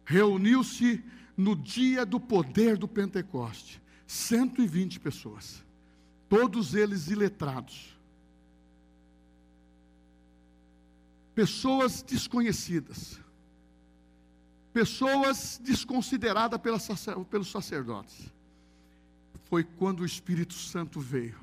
[0.05, 1.03] Reuniu-se
[1.37, 5.65] no dia do poder do Pentecoste 120 pessoas,
[6.29, 7.97] todos eles iletrados.
[11.35, 13.19] Pessoas desconhecidas,
[14.71, 18.31] pessoas desconsideradas pelos sacerdotes.
[19.45, 21.39] Foi quando o Espírito Santo veio,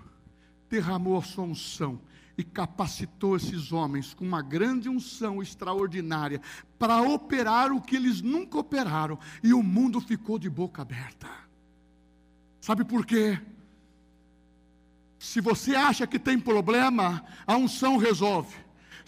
[0.69, 1.99] derramou a sua unção
[2.39, 6.39] e capacitou esses homens com uma grande unção extraordinária
[6.79, 11.27] para operar o que eles nunca operaram, e o mundo ficou de boca aberta.
[12.61, 13.37] Sabe por quê?
[15.17, 18.55] Se você acha que tem problema, a unção resolve.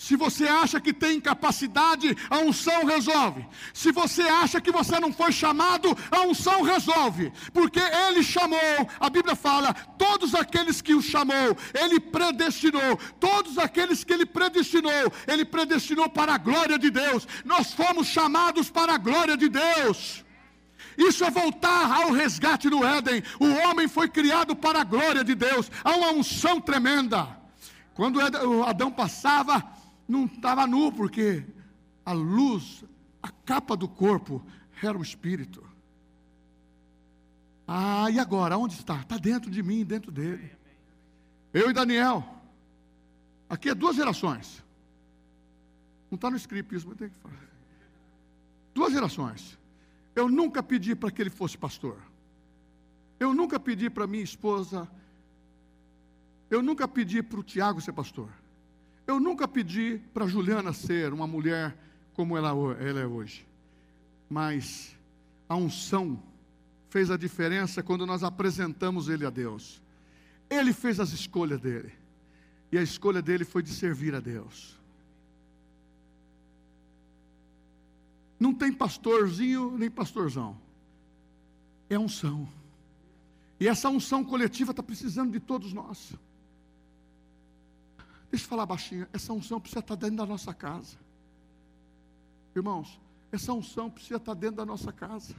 [0.02, 3.46] Se você acha que tem capacidade, a unção resolve.
[3.72, 7.32] Se você acha que você não foi chamado, a unção resolve.
[7.54, 12.98] Porque Ele chamou, a Bíblia fala, todos aqueles que o chamou, Ele predestinou.
[13.20, 17.28] Todos aqueles que Ele predestinou, Ele predestinou para a glória de Deus.
[17.46, 20.26] Nós fomos chamados para a glória de Deus.
[20.98, 23.22] Isso é voltar ao resgate no Éden.
[23.40, 25.72] O homem foi criado para a glória de Deus.
[25.84, 27.40] Há uma unção tremenda.
[27.94, 28.20] Quando
[28.66, 29.80] Adão passava,
[30.12, 31.46] não estava nu, porque
[32.06, 32.84] a luz,
[33.24, 34.46] a capa do corpo
[34.84, 35.64] era o espírito.
[37.66, 38.58] Ah, e agora?
[38.58, 39.00] Onde está?
[39.00, 40.52] Está dentro de mim, dentro dele.
[41.54, 42.28] Eu e Daniel.
[43.50, 44.62] Aqui é duas gerações.
[46.10, 47.48] Não está no script isso, mas tem que falar.
[48.74, 49.58] Duas gerações.
[50.14, 51.98] Eu nunca pedi para que ele fosse pastor.
[53.18, 54.90] Eu nunca pedi para minha esposa.
[56.50, 58.41] Eu nunca pedi para o Tiago ser pastor.
[59.12, 61.78] Eu nunca pedi para Juliana ser uma mulher
[62.14, 63.46] como ela, ela é hoje,
[64.30, 64.96] mas
[65.50, 66.24] a unção
[66.88, 69.84] fez a diferença quando nós apresentamos ele a Deus.
[70.50, 71.92] Ele fez as escolhas dele,
[72.72, 74.80] e a escolha dele foi de servir a Deus.
[78.40, 80.58] Não tem pastorzinho nem pastorzão,
[81.90, 82.48] é unção.
[83.60, 86.14] E essa unção coletiva está precisando de todos nós.
[88.32, 89.08] Deixa eu falar baixinho.
[89.12, 90.96] Essa unção precisa estar dentro da nossa casa.
[92.56, 93.00] Irmãos,
[93.32, 95.36] essa unção precisa estar dentro da nossa casa.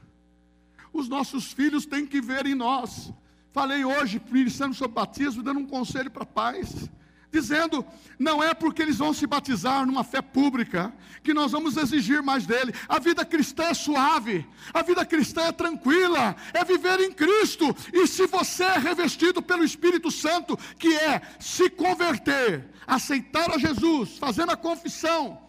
[0.92, 3.12] Os nossos filhos têm que ver em nós.
[3.50, 6.88] Falei hoje, ministrando sobre batismo, dando um conselho para pais
[7.32, 7.84] dizendo:
[8.18, 12.46] não é porque eles vão se batizar numa fé pública que nós vamos exigir mais
[12.46, 12.74] dele.
[12.88, 17.74] A vida cristã é suave, a vida cristã é tranquila, é viver em Cristo.
[17.92, 24.18] E se você é revestido pelo Espírito Santo, que é se converter, aceitar a Jesus,
[24.18, 25.40] fazendo a confissão,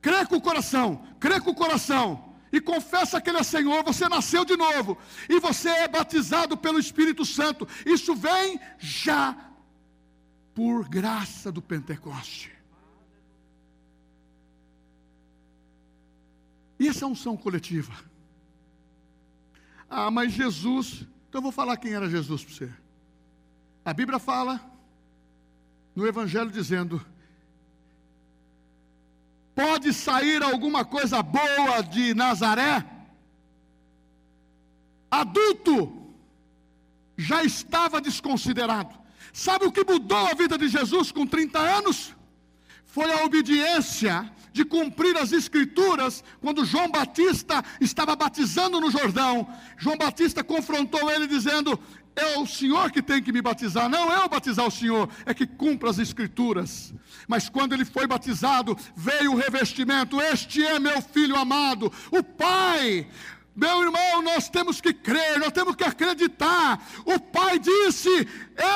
[0.00, 2.32] crer com o coração, crer com o coração.
[2.52, 4.96] E confessa que Ele é Senhor, você nasceu de novo,
[5.28, 7.66] e você é batizado pelo Espírito Santo.
[7.84, 9.36] Isso vem já
[10.54, 12.54] por graça do Pentecoste.
[16.78, 17.92] Essa é unção coletiva.
[19.90, 22.72] Ah, mas Jesus, então eu vou falar quem era Jesus para você.
[23.84, 24.60] A Bíblia fala
[25.94, 27.04] no Evangelho dizendo:
[29.54, 32.84] pode sair alguma coisa boa de Nazaré?
[35.10, 36.14] Adulto,
[37.16, 39.03] já estava desconsiderado.
[39.34, 42.14] Sabe o que mudou a vida de Jesus com 30 anos?
[42.94, 49.96] foi a obediência de cumprir as escrituras, quando João Batista estava batizando no Jordão, João
[49.98, 51.76] Batista confrontou ele dizendo:
[52.14, 55.44] é o Senhor que tem que me batizar, não eu batizar o Senhor, é que
[55.44, 56.94] cumpra as Escrituras.
[57.26, 63.08] Mas quando ele foi batizado, veio o revestimento: Este é meu filho amado, o Pai
[63.56, 66.84] meu irmão, nós temos que crer, nós temos que acreditar.
[67.04, 68.10] O pai disse: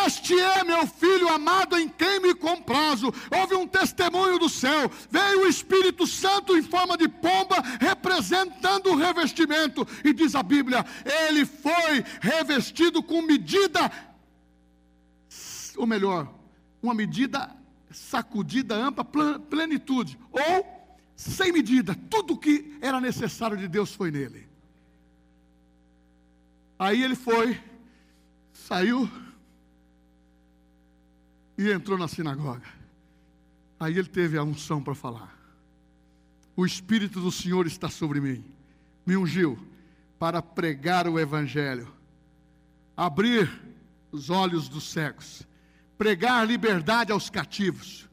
[0.07, 3.12] Este é meu filho amado em quem me comprazo.
[3.29, 4.89] Houve um testemunho do céu.
[5.11, 9.87] Veio o Espírito Santo em forma de pomba, representando o revestimento.
[10.05, 13.91] E diz a Bíblia: Ele foi revestido com medida,
[15.76, 16.33] ou melhor,
[16.81, 17.51] uma medida
[17.91, 20.64] sacudida, ampla, plenitude, ou
[21.16, 21.97] sem medida.
[22.09, 24.47] Tudo que era necessário de Deus foi nele.
[26.79, 27.61] Aí ele foi,
[28.53, 29.11] saiu
[31.57, 32.66] e entrou na sinagoga.
[33.81, 35.37] Aí ele teve a unção para falar.
[36.55, 38.45] O Espírito do Senhor está sobre mim,
[39.05, 39.59] me ungiu
[40.18, 41.93] para pregar o Evangelho,
[42.97, 43.51] abrir
[44.12, 45.47] os olhos dos cegos,
[45.97, 48.09] pregar liberdade aos cativos.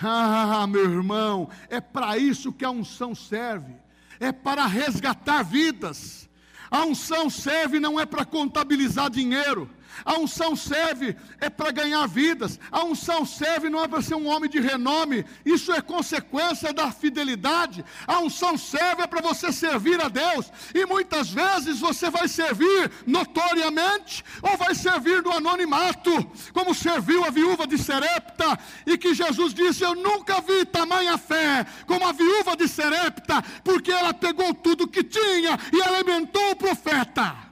[0.00, 3.74] Ah, meu irmão, é para isso que a unção serve,
[4.20, 6.27] é para resgatar vidas
[6.70, 9.68] a unção serve não é para contabilizar dinheiro.
[10.04, 12.58] A unção serve é para ganhar vidas.
[12.70, 15.24] A unção serve não é para ser um homem de renome.
[15.44, 17.84] Isso é consequência da fidelidade.
[18.06, 20.50] A unção serve é para você servir a Deus.
[20.74, 26.12] E muitas vezes você vai servir notoriamente ou vai servir no anonimato,
[26.52, 31.66] como serviu a viúva de Serepta, e que Jesus disse: Eu nunca vi tamanha fé
[31.86, 37.47] como a viúva de Serepta, porque ela pegou tudo que tinha e alimentou o profeta.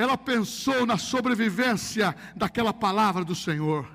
[0.00, 3.86] Ela pensou na sobrevivência daquela palavra do Senhor.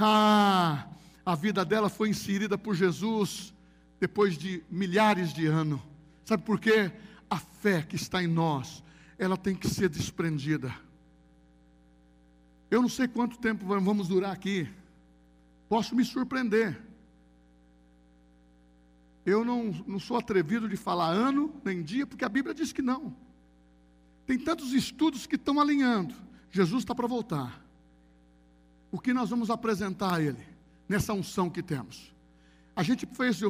[0.00, 0.88] Ah,
[1.22, 3.52] a vida dela foi inserida por Jesus
[4.00, 5.82] depois de milhares de anos.
[6.24, 6.90] Sabe por quê?
[7.28, 8.82] A fé que está em nós,
[9.18, 10.74] ela tem que ser desprendida.
[12.70, 14.66] Eu não sei quanto tempo vamos durar aqui.
[15.68, 16.80] Posso me surpreender.
[19.26, 22.80] Eu não, não sou atrevido de falar ano nem dia, porque a Bíblia diz que
[22.80, 23.14] não.
[24.32, 26.14] Tem tantos estudos que estão alinhando.
[26.50, 27.62] Jesus está para voltar.
[28.90, 30.42] O que nós vamos apresentar a Ele
[30.88, 32.14] nessa unção que temos?
[32.74, 33.40] A gente fez,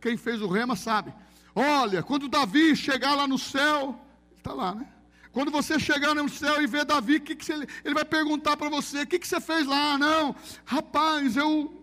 [0.00, 1.12] quem fez o rema sabe.
[1.54, 4.00] Olha, quando Davi chegar lá no céu,
[4.38, 4.88] está lá, né?
[5.30, 8.70] Quando você chegar no céu e ver Davi, que que você, ele vai perguntar para
[8.70, 9.98] você: o que, que você fez lá?
[9.98, 10.34] Não,
[10.64, 11.79] rapaz, eu.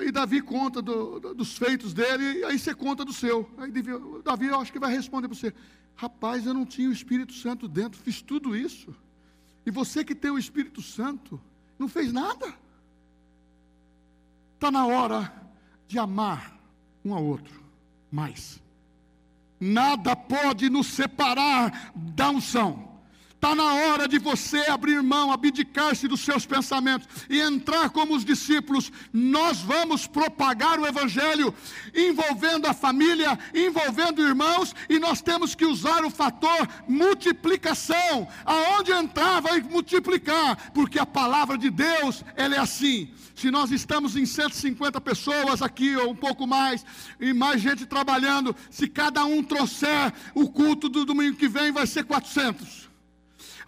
[0.00, 3.50] Aí Davi conta do, do, dos feitos dele, e aí você conta do seu.
[3.58, 3.70] Aí
[4.24, 5.54] Davi, eu acho que vai responder para você:
[5.94, 8.94] Rapaz, eu não tinha o Espírito Santo dentro, fiz tudo isso.
[9.66, 11.38] E você que tem o Espírito Santo,
[11.78, 12.54] não fez nada.
[14.54, 15.30] Está na hora
[15.86, 16.58] de amar
[17.04, 17.62] um ao outro
[18.10, 18.58] mais.
[19.60, 22.89] Nada pode nos separar da unção.
[23.40, 28.22] Está na hora de você abrir mão, abdicar-se dos seus pensamentos e entrar como os
[28.22, 28.92] discípulos.
[29.14, 31.54] Nós vamos propagar o Evangelho
[31.96, 38.28] envolvendo a família, envolvendo irmãos, e nós temos que usar o fator multiplicação.
[38.44, 43.10] Aonde entrar, vai multiplicar, porque a palavra de Deus, ela é assim.
[43.34, 46.84] Se nós estamos em 150 pessoas aqui, ou um pouco mais,
[47.18, 51.86] e mais gente trabalhando, se cada um trouxer o culto do domingo que vem, vai
[51.86, 52.89] ser 400.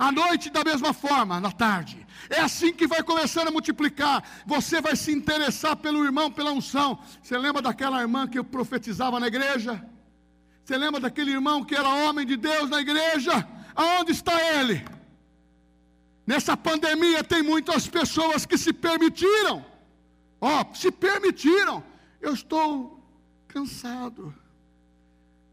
[0.02, 2.04] À noite, da mesma forma, na tarde.
[2.28, 4.20] É assim que vai começando a multiplicar.
[4.44, 6.98] Você vai se interessar pelo irmão, pela unção.
[7.22, 9.80] Você lembra daquela irmã que eu profetizava na igreja?
[10.64, 13.48] Você lembra daquele irmão que era homem de Deus na igreja?
[13.76, 14.84] Aonde está ele?
[16.26, 19.64] Nessa pandemia tem muitas pessoas que se permitiram.
[20.40, 21.80] Ó, oh, se permitiram.
[22.20, 23.06] Eu estou
[23.46, 24.34] cansado.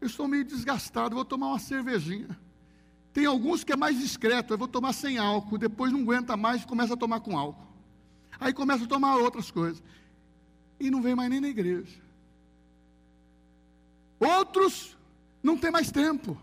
[0.00, 1.14] Eu estou meio desgastado.
[1.14, 2.36] Vou tomar uma cervejinha.
[3.12, 6.62] Tem alguns que é mais discreto, eu vou tomar sem álcool, depois não aguenta mais
[6.62, 7.66] e começa a tomar com álcool.
[8.38, 9.82] Aí começa a tomar outras coisas.
[10.78, 12.00] E não vem mais nem na igreja.
[14.18, 14.96] Outros
[15.42, 16.40] não tem mais tempo.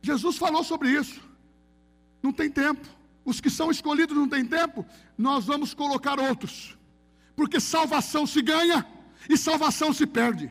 [0.00, 1.20] Jesus falou sobre isso.
[2.22, 2.86] Não tem tempo.
[3.24, 4.84] Os que são escolhidos não têm tempo.
[5.16, 6.76] Nós vamos colocar outros.
[7.36, 8.86] Porque salvação se ganha
[9.28, 10.50] e salvação se perde.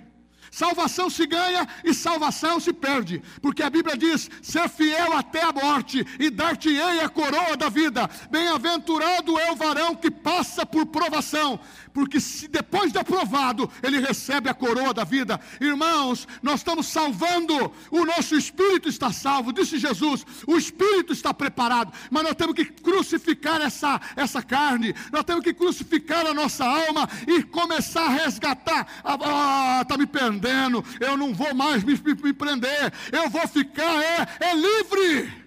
[0.54, 5.52] Salvação se ganha e salvação se perde, porque a Bíblia diz: ser fiel até a
[5.52, 8.08] morte e dar-te-ei a coroa da vida.
[8.30, 11.60] Bem-aventurado é o varão que passa por provação,
[11.94, 15.40] porque se depois de aprovado, ele recebe a coroa da vida.
[15.60, 21.94] Irmãos, nós estamos salvando, o nosso espírito está salvo, disse Jesus, o espírito está preparado,
[22.10, 27.08] mas nós temos que crucificar essa, essa carne, nós temos que crucificar a nossa alma
[27.28, 28.88] e começar a resgatar.
[29.04, 34.02] Ah, está me perdendo eu não vou mais me, me, me prender, eu vou ficar,
[34.02, 35.43] é, é livre.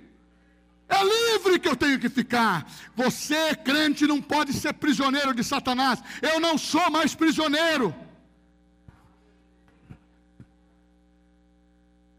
[0.89, 2.71] É livre que eu tenho que ficar.
[2.95, 6.03] Você, crente, não pode ser prisioneiro de Satanás.
[6.23, 7.95] Eu não sou mais prisioneiro.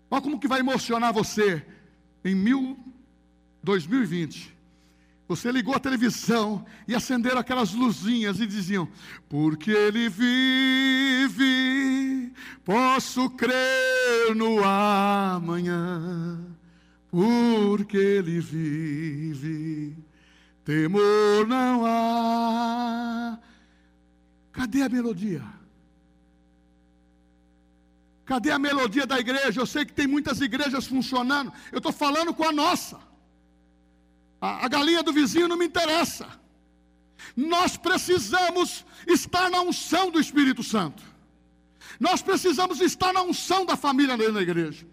[0.09, 1.65] Olha como que vai emocionar você
[2.23, 2.77] em mil,
[3.63, 4.55] 2020.
[5.27, 8.87] Você ligou a televisão e acenderam aquelas luzinhas e diziam:
[9.27, 11.41] Porque ele vive,
[12.63, 16.46] posso crer no amanhã.
[17.09, 19.97] Porque ele vive,
[20.63, 23.39] temor não há.
[24.51, 25.43] Cadê a melodia?
[28.25, 29.61] Cadê a melodia da igreja?
[29.61, 31.53] Eu sei que tem muitas igrejas funcionando.
[31.71, 32.99] Eu estou falando com a nossa.
[34.41, 36.27] A, a galinha do vizinho não me interessa.
[37.35, 41.01] Nós precisamos estar na unção do Espírito Santo.
[41.99, 44.85] Nós precisamos estar na unção da família dentro da igreja.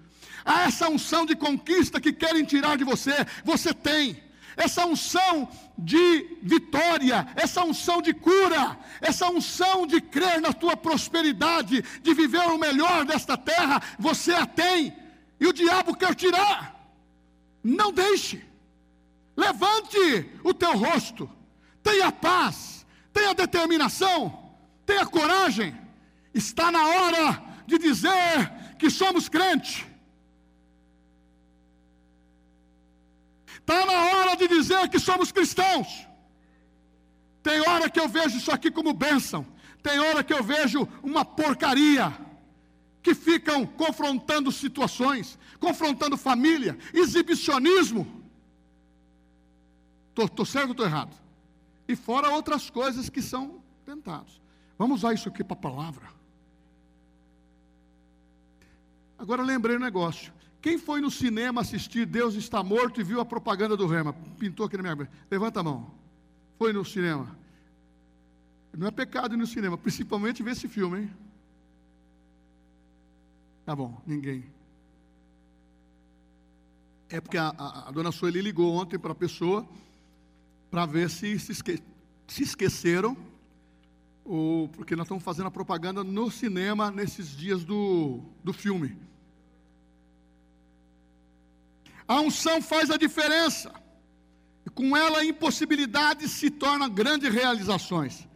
[0.44, 3.14] Há essa unção de conquista que querem tirar de você,
[3.44, 4.22] você tem.
[4.56, 11.82] Essa unção de vitória, essa unção de cura, essa unção de crer na tua prosperidade,
[12.02, 14.94] de viver o melhor desta terra, você a tem.
[15.40, 16.74] E o diabo quer tirar.
[17.62, 18.44] Não deixe.
[19.36, 21.28] Levante o teu rosto,
[21.82, 24.52] tenha paz, tenha determinação,
[24.86, 25.74] tenha coragem.
[26.32, 29.93] Está na hora de dizer que somos crente.
[33.64, 36.06] Está na hora de dizer que somos cristãos.
[37.42, 39.46] Tem hora que eu vejo isso aqui como bênção,
[39.82, 42.12] tem hora que eu vejo uma porcaria.
[43.02, 48.22] Que ficam confrontando situações, confrontando família, exibicionismo.
[50.16, 51.14] Estou certo ou estou errado?
[51.86, 54.40] E fora outras coisas que são tentados.
[54.78, 56.06] Vamos usar isso aqui para a palavra.
[59.18, 60.32] Agora lembrei um negócio.
[60.64, 64.14] Quem foi no cinema assistir Deus está morto e viu a propaganda do Rema?
[64.38, 65.10] Pintou aqui na minha.
[65.30, 65.92] Levanta a mão.
[66.56, 67.36] Foi no cinema.
[68.72, 71.10] Não é pecado ir no cinema, principalmente ver esse filme, hein?
[73.66, 74.42] Tá bom, ninguém.
[77.10, 79.68] É porque a, a, a dona Sueli ligou ontem para a pessoa
[80.70, 81.82] para ver se se, esque
[82.26, 83.14] se esqueceram,
[84.24, 88.96] ou porque nós estamos fazendo a propaganda no cinema nesses dias do, do filme.
[92.06, 93.72] A unção faz a diferença.
[94.66, 98.26] E com ela a impossibilidade se torna grandes realizações.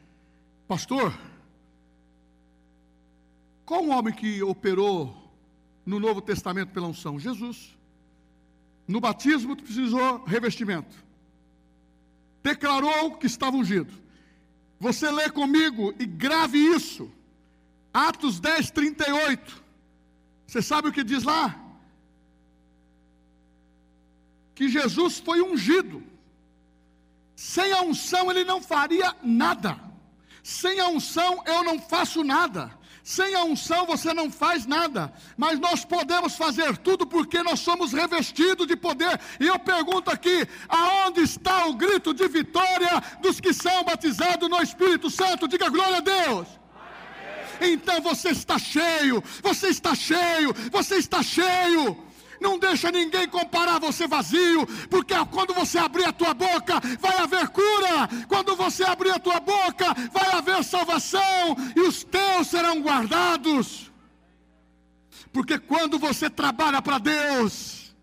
[0.66, 1.19] Pastor,
[3.64, 5.14] qual o homem que operou
[5.85, 7.19] no Novo Testamento pela unção?
[7.19, 7.77] Jesus.
[8.87, 11.09] No batismo precisou revestimento
[12.43, 13.93] declarou que estava ungido.
[14.81, 17.11] Você lê comigo e grave isso.
[17.93, 19.64] Atos 10, 38.
[20.47, 21.59] Você sabe o que diz lá?
[24.59, 26.02] Que Jesus foi ungido.
[27.36, 29.78] Sem a unção ele não faria nada.
[30.42, 32.76] Sem a unção eu não faço nada.
[33.04, 37.92] Sem a unção você não faz nada, mas nós podemos fazer tudo porque nós somos
[37.92, 39.20] revestidos de poder.
[39.38, 44.61] E eu pergunto aqui: aonde está o grito de vitória dos que são batizados no
[44.61, 45.46] Espírito Santo?
[45.46, 46.48] Diga glória a Deus.
[47.61, 52.07] Então você está cheio, você está cheio, você está cheio.
[52.41, 57.49] Não deixa ninguém comparar você vazio, porque quando você abrir a tua boca, vai haver
[57.49, 58.09] cura.
[58.28, 63.91] Quando você abrir a tua boca, vai haver salvação e os teus serão guardados.
[65.32, 67.95] Porque quando você trabalha para Deus,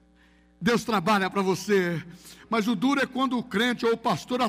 [0.61, 2.03] Deus trabalha para você.
[2.49, 4.39] Mas o duro é quando o crente ou o pastor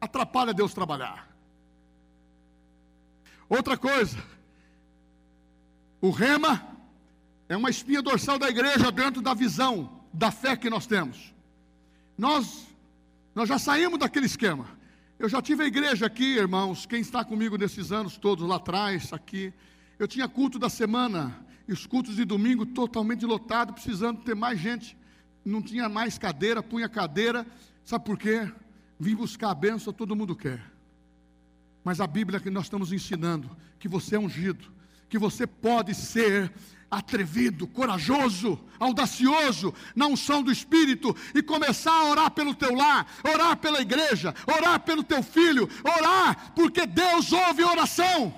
[0.00, 1.28] atrapalha Deus trabalhar.
[3.48, 4.16] Outra coisa,
[6.00, 6.69] o rema
[7.50, 11.34] é uma espinha dorsal da igreja dentro da visão da fé que nós temos.
[12.16, 12.68] Nós,
[13.34, 14.68] nós já saímos daquele esquema.
[15.18, 19.12] Eu já tive a igreja aqui, irmãos, quem está comigo nesses anos todos lá atrás,
[19.12, 19.52] aqui.
[19.98, 24.60] Eu tinha culto da semana, e os cultos de domingo totalmente lotados, precisando ter mais
[24.60, 24.96] gente.
[25.44, 27.44] Não tinha mais cadeira, punha cadeira.
[27.84, 28.48] Sabe por quê?
[28.96, 30.62] Vim buscar a bênção, todo mundo quer.
[31.82, 34.72] Mas a Bíblia que nós estamos ensinando, que você é ungido,
[35.08, 36.52] que você pode ser
[36.90, 43.56] atrevido, corajoso, audacioso na unção do Espírito e começar a orar pelo teu lar, orar
[43.56, 48.34] pela igreja, orar pelo teu filho, orar porque Deus ouve oração.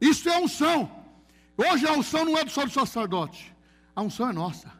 [0.00, 0.90] Isso é unção.
[1.56, 3.54] Hoje a unção não é só do sacerdote,
[3.94, 4.72] a unção é nossa.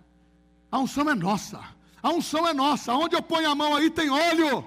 [0.70, 1.61] A unção é nossa.
[2.03, 2.92] A unção é nossa.
[2.92, 4.64] Onde eu ponho a mão aí tem óleo.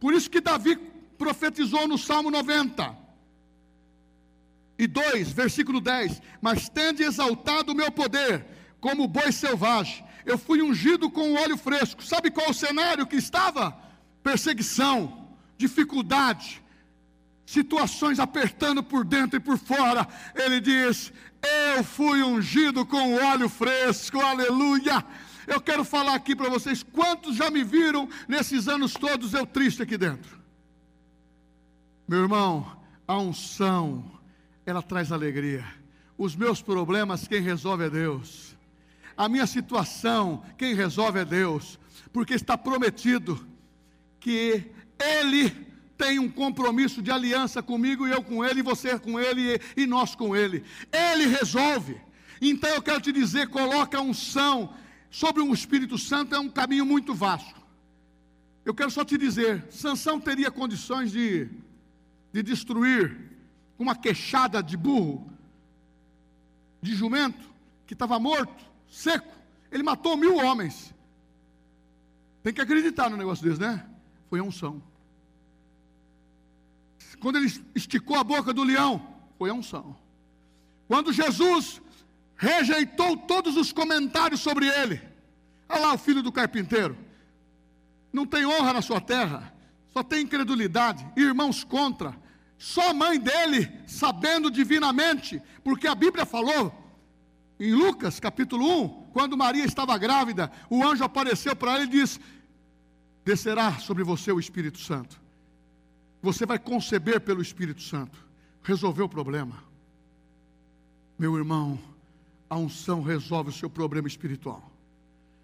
[0.00, 0.76] Por isso que Davi
[1.16, 3.01] profetizou no Salmo 90
[4.82, 8.44] e 2, versículo 10: Mas tende exaltado o meu poder,
[8.80, 10.04] como boi selvagem.
[10.24, 12.02] Eu fui ungido com óleo fresco.
[12.04, 13.76] Sabe qual o cenário que estava?
[14.22, 16.62] Perseguição, dificuldade,
[17.46, 20.06] situações apertando por dentro e por fora.
[20.34, 21.12] Ele diz:
[21.76, 25.04] Eu fui ungido com óleo fresco, aleluia.
[25.46, 29.82] Eu quero falar aqui para vocês: quantos já me viram nesses anos todos eu triste
[29.82, 30.40] aqui dentro?
[32.08, 32.76] Meu irmão,
[33.06, 34.21] a unção
[34.64, 35.64] ela traz alegria.
[36.16, 38.56] Os meus problemas, quem resolve é Deus.
[39.16, 41.78] A minha situação, quem resolve é Deus.
[42.12, 43.44] Porque está prometido
[44.20, 45.50] que Ele
[45.96, 49.86] tem um compromisso de aliança comigo e eu com Ele, e você com Ele e
[49.86, 50.64] nós com Ele.
[50.92, 52.00] Ele resolve.
[52.40, 54.74] Então eu quero te dizer: coloca a unção
[55.10, 57.60] sobre o Espírito Santo, é um caminho muito vasto.
[58.64, 61.48] Eu quero só te dizer: Sansão teria condições de,
[62.32, 63.31] de destruir
[63.82, 65.30] uma queixada de burro,
[66.80, 67.52] de jumento,
[67.86, 69.32] que estava morto, seco.
[69.70, 70.94] Ele matou mil homens.
[72.42, 73.84] Tem que acreditar no negócio desse, né?
[74.30, 74.82] Foi a unção.
[77.20, 79.06] Quando ele esticou a boca do leão,
[79.38, 79.96] foi a unção.
[80.88, 81.80] Quando Jesus
[82.36, 85.00] rejeitou todos os comentários sobre ele,
[85.68, 86.96] olha lá o filho do carpinteiro,
[88.12, 89.54] não tem honra na sua terra,
[89.92, 92.16] só tem incredulidade, irmãos contra,
[92.62, 96.72] só a mãe dele, sabendo divinamente, porque a Bíblia falou,
[97.58, 102.20] em Lucas capítulo 1, quando Maria estava grávida, o anjo apareceu para ela e disse:
[103.24, 105.20] Descerá sobre você o Espírito Santo.
[106.22, 108.16] Você vai conceber pelo Espírito Santo.
[108.62, 109.64] Resolveu o problema.
[111.18, 111.76] Meu irmão,
[112.48, 114.70] a unção resolve o seu problema espiritual.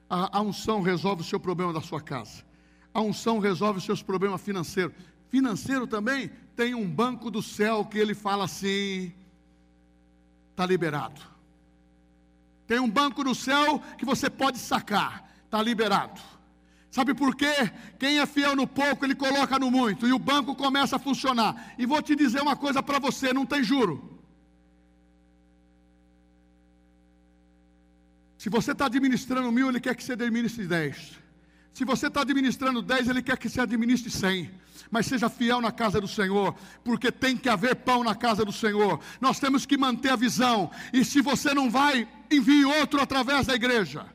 [0.08, 2.44] A, a unção resolve o seu problema da sua casa.
[2.94, 4.94] A unção resolve os seus problemas financeiros
[5.28, 9.12] financeiro também, tem um banco do céu que ele fala assim:
[10.50, 11.20] está liberado.
[12.66, 16.20] Tem um banco do céu que você pode sacar, está liberado.
[16.90, 17.70] Sabe por quê?
[17.98, 21.74] Quem é fiel no pouco, ele coloca no muito, e o banco começa a funcionar.
[21.78, 24.18] E vou te dizer uma coisa para você: não tem juro.
[28.36, 31.18] Se você está administrando mil, ele quer que você administre dez.
[31.78, 34.50] Se você está administrando dez, ele quer que você administre cem
[34.90, 38.50] mas seja fiel na casa do Senhor, porque tem que haver pão na casa do
[38.50, 38.98] Senhor.
[39.20, 43.54] Nós temos que manter a visão, e se você não vai, envie outro através da
[43.54, 44.06] igreja.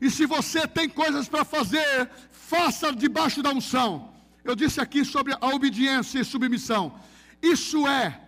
[0.00, 4.14] E se você tem coisas para fazer, faça debaixo da unção.
[4.44, 6.94] Eu disse aqui sobre a obediência e submissão.
[7.42, 8.20] Isso é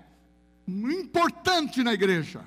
[0.66, 2.42] importante na igreja.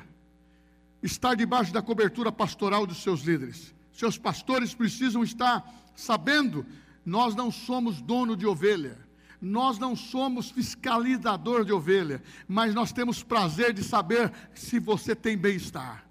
[1.01, 3.78] Estar debaixo da cobertura pastoral dos seus líderes.
[3.99, 6.65] Seus pastores precisam estar sabendo
[7.05, 8.97] nós não somos dono de ovelha,
[9.41, 15.37] nós não somos fiscalizador de ovelha, mas nós temos prazer de saber se você tem
[15.37, 16.08] bem-estar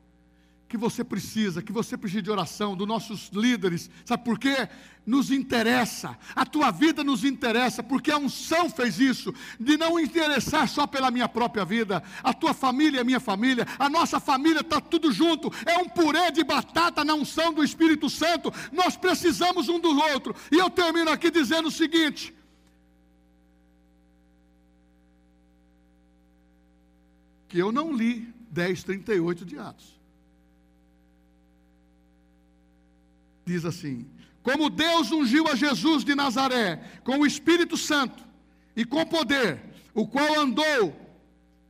[0.68, 4.68] que você precisa, que você precisa de oração, dos nossos líderes, sabe por quê?
[5.06, 10.68] Nos interessa, a tua vida nos interessa, porque a unção fez isso, de não interessar
[10.68, 14.78] só pela minha própria vida, a tua família é minha família, a nossa família está
[14.78, 19.80] tudo junto, é um purê de batata na unção do Espírito Santo, nós precisamos um
[19.80, 22.34] do outro, e eu termino aqui dizendo o seguinte:
[27.48, 29.97] que eu não li 10,38 de Atos.
[33.49, 34.07] Diz assim:
[34.42, 38.22] Como Deus ungiu a Jesus de Nazaré com o Espírito Santo
[38.76, 39.61] e com poder,
[39.94, 40.94] o qual andou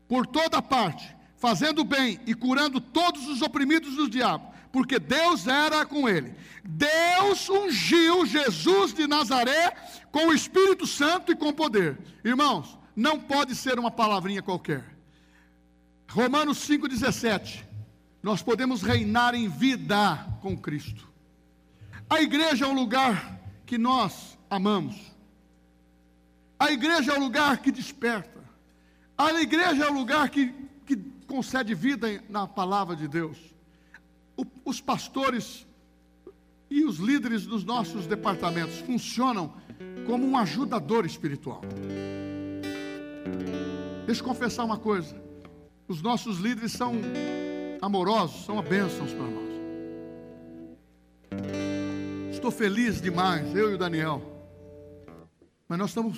[0.09, 5.87] por toda parte, fazendo bem e curando todos os oprimidos do diabo, porque Deus era
[5.87, 6.35] com ele.
[6.64, 9.74] Deus ungiu Jesus de Nazaré
[10.11, 11.99] com o Espírito Santo e com poder.
[12.24, 14.85] Irmãos, não pode ser uma palavrinha qualquer.
[16.11, 17.64] Romanos 5,17.
[18.22, 21.09] Nós podemos reinar em vida com Cristo.
[22.11, 24.96] A igreja é um lugar que nós amamos.
[26.59, 28.42] A igreja é um lugar que desperta.
[29.16, 30.54] A igreja é um lugar que,
[30.86, 30.96] que
[31.26, 33.36] concede vida na palavra de Deus.
[34.36, 35.66] O, os pastores
[36.70, 39.52] e os líderes dos nossos departamentos funcionam
[40.06, 41.61] como um ajudador espiritual.
[44.06, 45.14] Deixa eu confessar uma coisa:
[45.86, 46.94] os nossos líderes são
[47.82, 49.47] amorosos, são bênçãos para nós.
[52.49, 54.22] Estou feliz demais, eu e o Daniel.
[55.68, 56.16] Mas nós estamos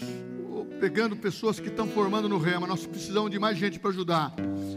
[0.79, 2.69] pegando pessoas que estão formando no rema.
[2.69, 4.33] Nós precisamos de mais gente para ajudar,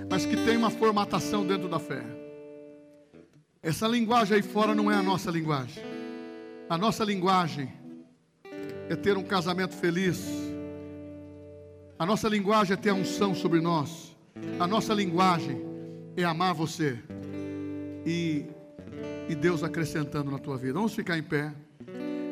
[0.10, 2.01] mas que tem uma formatação dentro da fé.
[3.62, 5.84] Essa linguagem aí fora não é a nossa linguagem.
[6.68, 7.72] A nossa linguagem
[8.89, 10.26] é ter um casamento feliz.
[11.99, 14.18] A nossa linguagem é ter a unção sobre nós.
[14.60, 15.64] A nossa linguagem
[16.18, 16.97] é amar você.
[18.08, 18.43] E,
[19.28, 20.74] e Deus acrescentando na tua vida.
[20.74, 21.54] Vamos ficar em pé.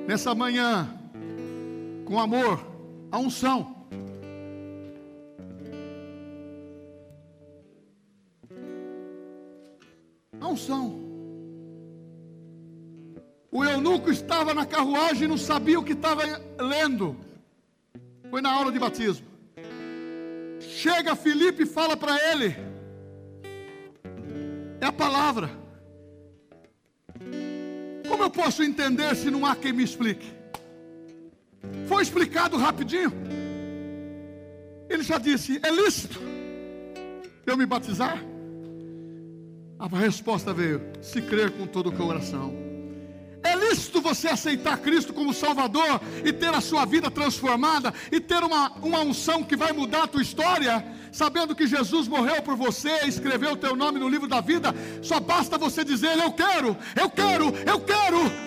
[0.08, 0.94] Nessa manhã,
[2.06, 2.66] com amor,
[3.12, 3.76] a unção.
[10.40, 11.00] A unção.
[13.52, 16.24] O eunuco estava na carruagem e não sabia o que estava
[16.58, 17.18] lendo.
[18.30, 19.28] Foi na aula de batismo.
[20.60, 22.56] Chega Felipe e fala para ele.
[24.80, 25.61] É a palavra.
[28.12, 30.34] Como eu posso entender se não há quem me explique?
[31.88, 33.10] Foi explicado rapidinho.
[34.90, 36.20] Ele já disse: É lícito
[37.46, 38.22] eu me batizar?
[39.80, 42.54] A resposta veio: Se crer com todo o coração.
[43.42, 48.44] É lícito você aceitar Cristo como Salvador e ter a sua vida transformada e ter
[48.44, 53.06] uma, uma unção que vai mudar a tua história, sabendo que Jesus morreu por você,
[53.06, 54.74] escreveu o teu nome no livro da vida.
[55.02, 58.42] Só basta você dizer: Eu quero, eu quero, eu quero.